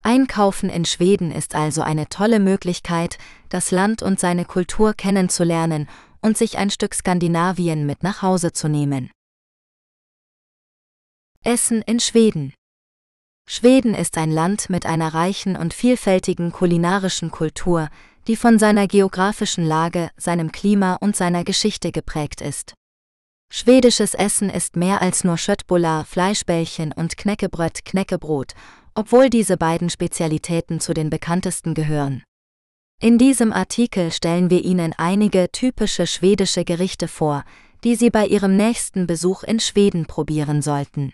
[0.05, 3.18] Einkaufen in Schweden ist also eine tolle Möglichkeit,
[3.49, 5.88] das Land und seine Kultur kennenzulernen
[6.22, 9.11] und sich ein Stück Skandinavien mit nach Hause zu nehmen.
[11.42, 12.55] Essen in Schweden
[13.49, 17.88] Schweden ist ein Land mit einer reichen und vielfältigen kulinarischen Kultur,
[18.26, 22.74] die von seiner geografischen Lage, seinem Klima und seiner Geschichte geprägt ist.
[23.52, 28.54] Schwedisches Essen ist mehr als nur Schöttbullar, Fleischbällchen und Knäckebröt, Knäckebrot,
[28.94, 32.24] obwohl diese beiden Spezialitäten zu den bekanntesten gehören.
[33.00, 37.44] In diesem Artikel stellen wir Ihnen einige typische schwedische Gerichte vor,
[37.84, 41.12] die Sie bei Ihrem nächsten Besuch in Schweden probieren sollten.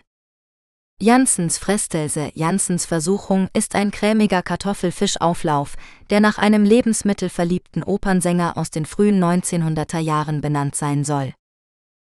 [1.03, 5.75] Janssens Frestelse Janssens Versuchung ist ein cremiger Kartoffelfischauflauf,
[6.09, 11.33] der nach einem lebensmittelverliebten Opernsänger aus den frühen 1900er Jahren benannt sein soll.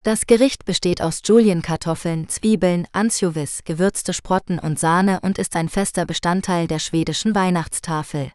[0.04, 6.06] Das Gericht besteht aus Julienkartoffeln, Zwiebeln, Anchovies, gewürzte Sprotten und Sahne und ist ein fester
[6.06, 8.34] Bestandteil der schwedischen Weihnachtstafel.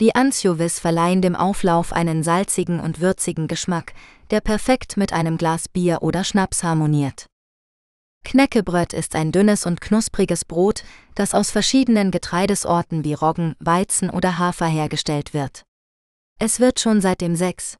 [0.00, 3.92] Die Anchovies verleihen dem Auflauf einen salzigen und würzigen Geschmack,
[4.30, 7.26] der perfekt mit einem Glas Bier oder Schnaps harmoniert.
[8.26, 10.82] Knäckebröt ist ein dünnes und knuspriges Brot,
[11.14, 15.62] das aus verschiedenen Getreidesorten wie Roggen, Weizen oder Hafer hergestellt wird.
[16.40, 17.76] Es wird schon seit dem 6.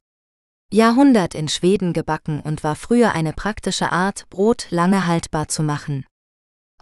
[0.72, 6.07] Jahrhundert in Schweden gebacken und war früher eine praktische Art, Brot lange haltbar zu machen.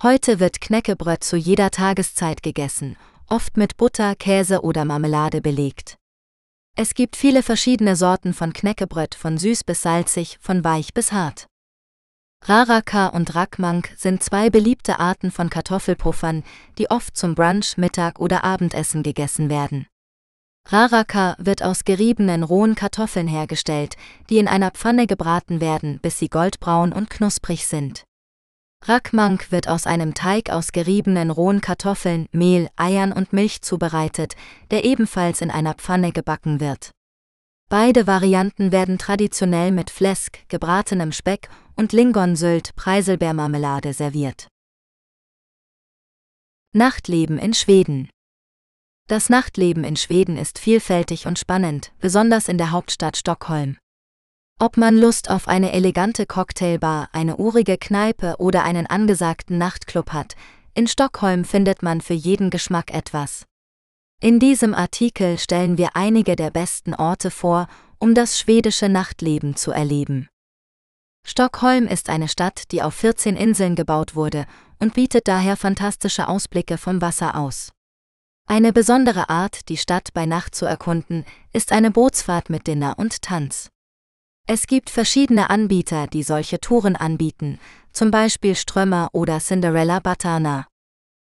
[0.02, 2.98] Heute wird Knäckebröt zu jeder Tageszeit gegessen
[3.30, 5.96] oft mit Butter, Käse oder Marmelade belegt.
[6.76, 11.46] Es gibt viele verschiedene Sorten von Knäckebröt, von süß bis salzig, von weich bis hart.
[12.46, 16.42] Raraka und Rakmank sind zwei beliebte Arten von Kartoffelpuffern,
[16.76, 19.86] die oft zum Brunch, Mittag oder Abendessen gegessen werden.
[20.68, 23.96] Raraka wird aus geriebenen rohen Kartoffeln hergestellt,
[24.28, 28.04] die in einer Pfanne gebraten werden, bis sie goldbraun und knusprig sind.
[28.84, 34.36] Rakmank wird aus einem Teig aus geriebenen rohen Kartoffeln, Mehl, Eiern und Milch zubereitet,
[34.70, 36.90] der ebenfalls in einer Pfanne gebacken wird.
[37.68, 44.48] Beide Varianten werden traditionell mit Fläsk, gebratenem Speck und Lingonsült, Preiselbeermarmelade serviert.
[46.72, 48.10] Nachtleben in Schweden
[49.08, 53.76] Das Nachtleben in Schweden ist vielfältig und spannend, besonders in der Hauptstadt Stockholm.
[54.60, 60.36] Ob man Lust auf eine elegante Cocktailbar, eine urige Kneipe oder einen angesagten Nachtclub hat,
[60.74, 63.46] in Stockholm findet man für jeden Geschmack etwas.
[64.24, 67.68] In diesem Artikel stellen wir einige der besten Orte vor,
[67.98, 70.30] um das schwedische Nachtleben zu erleben.
[71.26, 74.46] Stockholm ist eine Stadt, die auf 14 Inseln gebaut wurde
[74.78, 77.72] und bietet daher fantastische Ausblicke vom Wasser aus.
[78.48, 83.20] Eine besondere Art, die Stadt bei Nacht zu erkunden, ist eine Bootsfahrt mit Dinner und
[83.20, 83.68] Tanz.
[84.46, 87.58] Es gibt verschiedene Anbieter, die solche Touren anbieten,
[87.92, 90.66] zum Beispiel Strömer oder Cinderella Batana.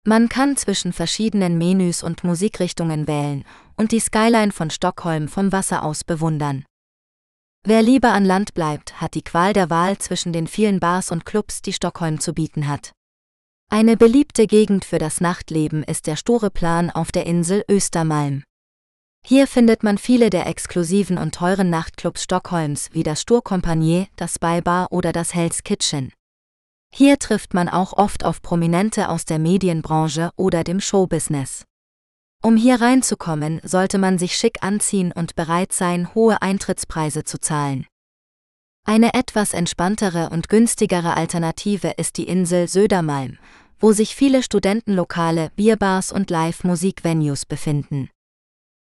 [0.07, 3.43] Man kann zwischen verschiedenen Menüs und Musikrichtungen wählen
[3.77, 6.67] und die Skyline von Stockholm vom Wasser aus bewundern.
[7.67, 11.25] Wer lieber an Land bleibt, hat die Qual der Wahl zwischen den vielen Bars und
[11.25, 12.93] Clubs, die Stockholm zu bieten hat.
[13.71, 18.45] Eine beliebte Gegend für das Nachtleben ist der Storeplan auf der Insel Östermalm.
[19.27, 24.93] Hier findet man viele der exklusiven und teuren Nachtclubs Stockholms wie das Sturkompagnie, das Spybar
[24.93, 26.13] oder das Hell's Kitchen.
[26.97, 31.65] Hier trifft man auch oft auf Prominente aus der Medienbranche oder dem Showbusiness.
[32.41, 37.85] Um hier reinzukommen, sollte man sich schick anziehen und bereit sein, hohe Eintrittspreise zu zahlen.
[38.87, 43.39] Eine etwas entspanntere und günstigere Alternative ist die Insel Södermalm,
[43.81, 48.09] wo sich viele Studentenlokale, Bierbars und Live-Musik-Venues befinden.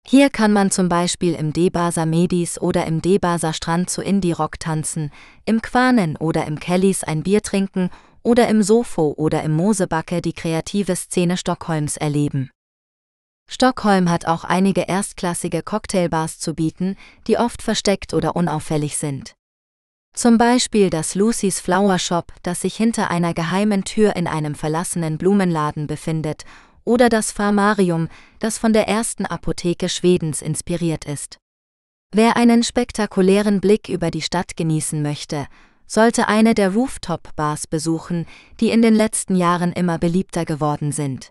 [0.06, 5.10] Hier kann man zum Beispiel im Debasa Medis oder im Debasa Strand zu Indie-Rock tanzen,
[5.46, 7.88] im Quanen oder im Kellys ein Bier trinken
[8.22, 12.50] oder im Sofo oder im Mosebacke die kreative Szene Stockholms erleben.
[13.50, 16.96] Stockholm hat auch einige erstklassige Cocktailbars zu bieten,
[17.26, 19.34] die oft versteckt oder unauffällig sind.
[20.14, 25.18] Zum Beispiel das Lucy's Flower Shop, das sich hinter einer geheimen Tür in einem verlassenen
[25.18, 26.44] Blumenladen befindet,
[26.84, 28.08] oder das Pharmarium,
[28.38, 31.38] das von der ersten Apotheke Schwedens inspiriert ist.
[32.12, 35.46] Wer einen spektakulären Blick über die Stadt genießen möchte,
[35.86, 38.26] sollte eine der Rooftop-Bars besuchen,
[38.60, 41.30] die in den letzten Jahren immer beliebter geworden sind.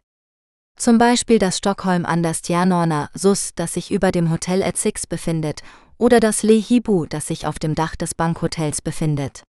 [0.75, 5.61] Zum Beispiel das Stockholm Anderstjärnorna SUS, das sich über dem Hotel at Six befindet,
[5.97, 9.43] oder das Lehibu, das sich auf dem Dach des Bankhotels befindet.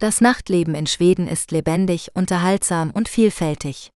[0.00, 3.90] Das Nachtleben in Schweden ist lebendig, unterhaltsam und vielfältig.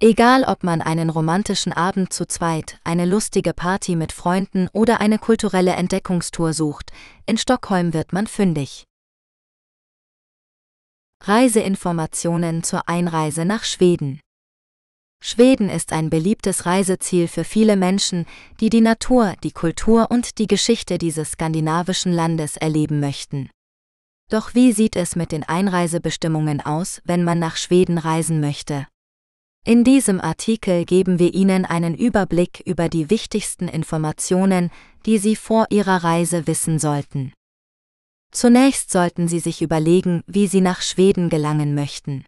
[0.00, 5.18] Egal ob man einen romantischen Abend zu zweit, eine lustige Party mit Freunden oder eine
[5.18, 6.92] kulturelle Entdeckungstour sucht,
[7.26, 8.84] in Stockholm wird man fündig.
[11.22, 14.20] Reiseinformationen zur Einreise nach Schweden
[15.26, 18.26] Schweden ist ein beliebtes Reiseziel für viele Menschen,
[18.60, 23.48] die die Natur, die Kultur und die Geschichte dieses skandinavischen Landes erleben möchten.
[24.30, 28.86] Doch wie sieht es mit den Einreisebestimmungen aus, wenn man nach Schweden reisen möchte?
[29.66, 34.70] In diesem Artikel geben wir Ihnen einen Überblick über die wichtigsten Informationen,
[35.06, 37.32] die Sie vor Ihrer Reise wissen sollten.
[38.30, 42.26] Zunächst sollten Sie sich überlegen, wie Sie nach Schweden gelangen möchten.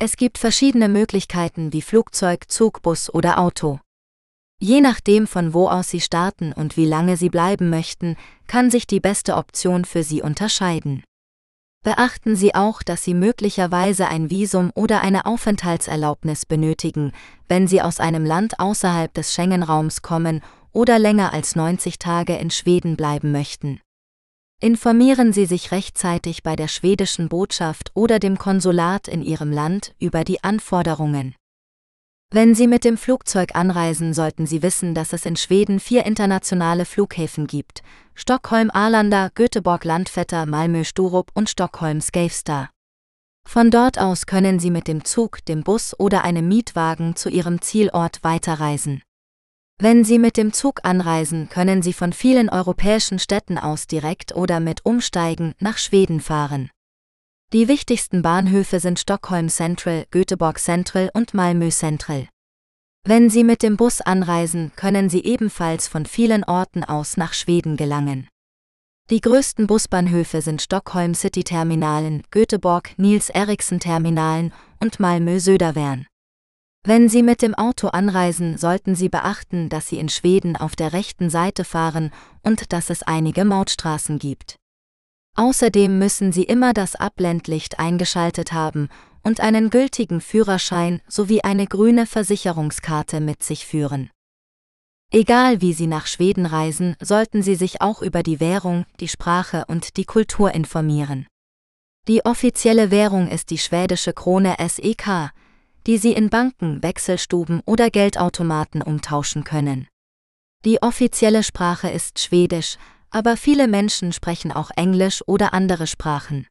[0.00, 3.78] Es gibt verschiedene Möglichkeiten wie Flugzeug, Zug, Bus oder Auto.
[4.60, 8.16] Je nachdem, von wo aus Sie starten und wie lange Sie bleiben möchten,
[8.48, 11.04] kann sich die beste Option für Sie unterscheiden.
[11.88, 17.12] Beachten Sie auch, dass Sie möglicherweise ein Visum oder eine Aufenthaltserlaubnis benötigen,
[17.48, 22.50] wenn Sie aus einem Land außerhalb des Schengen-Raums kommen oder länger als 90 Tage in
[22.50, 23.80] Schweden bleiben möchten.
[24.60, 30.24] Informieren Sie sich rechtzeitig bei der schwedischen Botschaft oder dem Konsulat in Ihrem Land über
[30.24, 31.36] die Anforderungen.
[32.30, 36.84] Wenn Sie mit dem Flugzeug anreisen, sollten Sie wissen, dass es in Schweden vier internationale
[36.84, 37.82] Flughäfen gibt:
[38.14, 42.68] Stockholm Arlanda, Göteborg Landvetter, Malmö Sturup und Stockholm Skavsta.
[43.46, 47.62] Von dort aus können Sie mit dem Zug, dem Bus oder einem Mietwagen zu Ihrem
[47.62, 49.00] Zielort weiterreisen.
[49.78, 54.60] Wenn Sie mit dem Zug anreisen, können Sie von vielen europäischen Städten aus direkt oder
[54.60, 56.68] mit Umsteigen nach Schweden fahren.
[57.54, 62.28] Die wichtigsten Bahnhöfe sind Stockholm Central, Göteborg Central und Malmö Central.
[63.06, 67.78] Wenn Sie mit dem Bus anreisen, können Sie ebenfalls von vielen Orten aus nach Schweden
[67.78, 68.28] gelangen.
[69.08, 76.06] Die größten Busbahnhöfe sind Stockholm City Terminalen, Göteborg Nils Eriksen Terminalen und Malmö Södervärn.
[76.84, 80.92] Wenn Sie mit dem Auto anreisen, sollten Sie beachten, dass Sie in Schweden auf der
[80.92, 82.10] rechten Seite fahren
[82.42, 84.56] und dass es einige Mautstraßen gibt.
[85.38, 88.88] Außerdem müssen Sie immer das Abblendlicht eingeschaltet haben
[89.22, 94.10] und einen gültigen Führerschein sowie eine grüne Versicherungskarte mit sich führen.
[95.12, 99.64] Egal wie Sie nach Schweden reisen, sollten Sie sich auch über die Währung, die Sprache
[99.68, 101.28] und die Kultur informieren.
[102.08, 105.30] Die offizielle Währung ist die schwedische Krone SEK,
[105.86, 109.86] die Sie in Banken, Wechselstuben oder Geldautomaten umtauschen können.
[110.64, 112.76] Die offizielle Sprache ist Schwedisch,
[113.10, 116.46] aber viele Menschen sprechen auch Englisch oder andere Sprachen.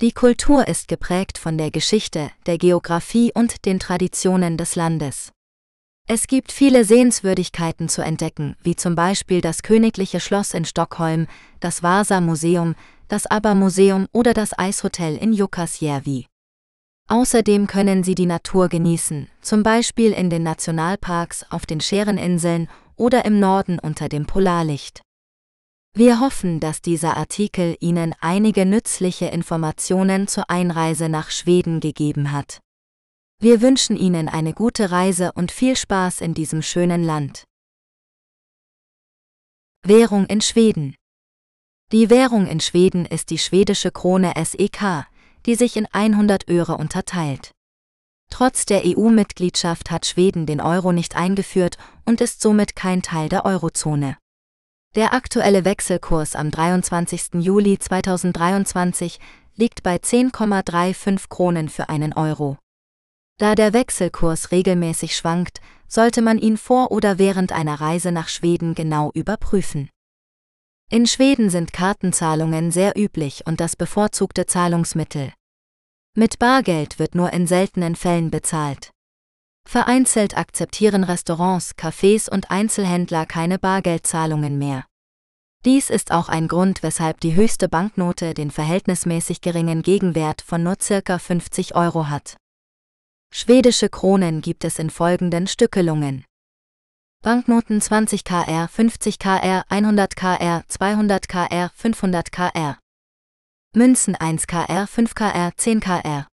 [0.00, 5.32] Die Kultur ist geprägt von der Geschichte, der Geographie und den Traditionen des Landes.
[6.08, 11.26] Es gibt viele Sehenswürdigkeiten zu entdecken, wie zum Beispiel das Königliche Schloss in Stockholm,
[11.60, 12.74] das Vasa-Museum,
[13.08, 16.26] das ABBA-Museum oder das Eishotel in Jukkasjärvi.
[17.08, 23.24] Außerdem können Sie die Natur genießen, zum Beispiel in den Nationalparks, auf den Schereninseln oder
[23.24, 25.02] im Norden unter dem Polarlicht.
[25.92, 32.60] Wir hoffen, dass dieser Artikel Ihnen einige nützliche Informationen zur Einreise nach Schweden gegeben hat.
[33.40, 37.44] Wir wünschen Ihnen eine gute Reise und viel Spaß in diesem schönen Land.
[39.82, 40.94] Währung in Schweden
[41.90, 45.06] Die Währung in Schweden ist die schwedische Krone SEK,
[45.46, 47.50] die sich in 100 Öre unterteilt.
[48.30, 53.44] Trotz der EU-Mitgliedschaft hat Schweden den Euro nicht eingeführt und ist somit kein Teil der
[53.44, 54.16] Eurozone.
[54.96, 57.34] Der aktuelle Wechselkurs am 23.
[57.34, 59.20] Juli 2023
[59.54, 62.58] liegt bei 10,35 Kronen für einen Euro.
[63.38, 68.74] Da der Wechselkurs regelmäßig schwankt, sollte man ihn vor oder während einer Reise nach Schweden
[68.74, 69.90] genau überprüfen.
[70.90, 75.32] In Schweden sind Kartenzahlungen sehr üblich und das bevorzugte Zahlungsmittel.
[76.16, 78.90] Mit Bargeld wird nur in seltenen Fällen bezahlt.
[79.68, 84.84] Vereinzelt akzeptieren Restaurants, Cafés und Einzelhändler keine Bargeldzahlungen mehr.
[85.64, 90.76] Dies ist auch ein Grund, weshalb die höchste Banknote den verhältnismäßig geringen Gegenwert von nur
[90.80, 92.36] circa 50 Euro hat.
[93.32, 96.24] Schwedische Kronen gibt es in folgenden Stückelungen.
[97.22, 102.78] Banknoten 20 kr, 50 kr, 100 kr, 200 kr, 500 kr.
[103.76, 106.29] Münzen 1 kr, 5 kr, 10 kr.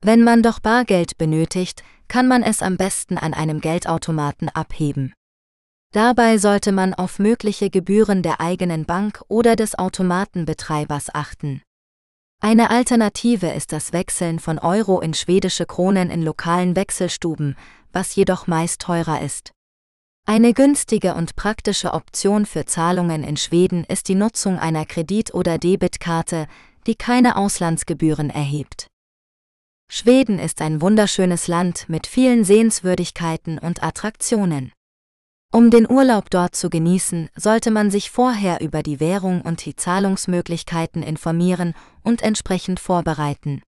[0.00, 5.12] Wenn man doch Bargeld benötigt, kann man es am besten an einem Geldautomaten abheben.
[5.92, 11.62] Dabei sollte man auf mögliche Gebühren der eigenen Bank oder des Automatenbetreibers achten.
[12.40, 17.56] Eine Alternative ist das Wechseln von Euro in schwedische Kronen in lokalen Wechselstuben,
[17.92, 19.50] was jedoch meist teurer ist.
[20.26, 25.58] Eine günstige und praktische Option für Zahlungen in Schweden ist die Nutzung einer Kredit- oder
[25.58, 26.46] Debitkarte,
[26.86, 28.86] die keine Auslandsgebühren erhebt.
[29.90, 34.72] Schweden ist ein wunderschönes Land mit vielen Sehenswürdigkeiten und Attraktionen.
[35.50, 39.74] Um den Urlaub dort zu genießen, sollte man sich vorher über die Währung und die
[39.74, 43.62] Zahlungsmöglichkeiten informieren und entsprechend vorbereiten.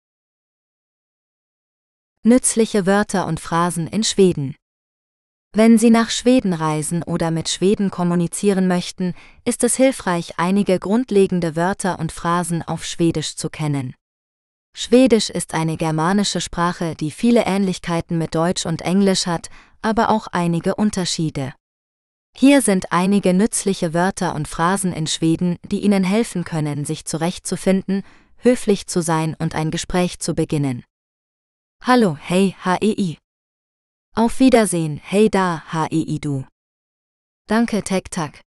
[2.23, 4.55] Nützliche Wörter und Phrasen in Schweden.
[5.53, 9.13] Wenn Sie nach Schweden reisen oder mit Schweden kommunizieren möchten,
[9.45, 13.93] ist es hilfreich, einige grundlegende Wörter und Phrasen auf Schwedisch zu kennen.
[14.79, 19.49] Schwedisch ist eine germanische Sprache, die viele Ähnlichkeiten mit Deutsch und Englisch hat,
[19.81, 21.55] aber auch einige Unterschiede.
[22.35, 28.03] Hier sind einige nützliche Wörter und Phrasen in Schweden, die Ihnen helfen können, sich zurechtzufinden,
[28.35, 30.83] höflich zu sein und ein Gespräch zu beginnen.
[31.83, 33.17] Hallo, hey, HEI.
[34.13, 36.45] Auf Wiedersehen, hey da, HEI du.
[37.47, 38.41] Danke, Tek Tak.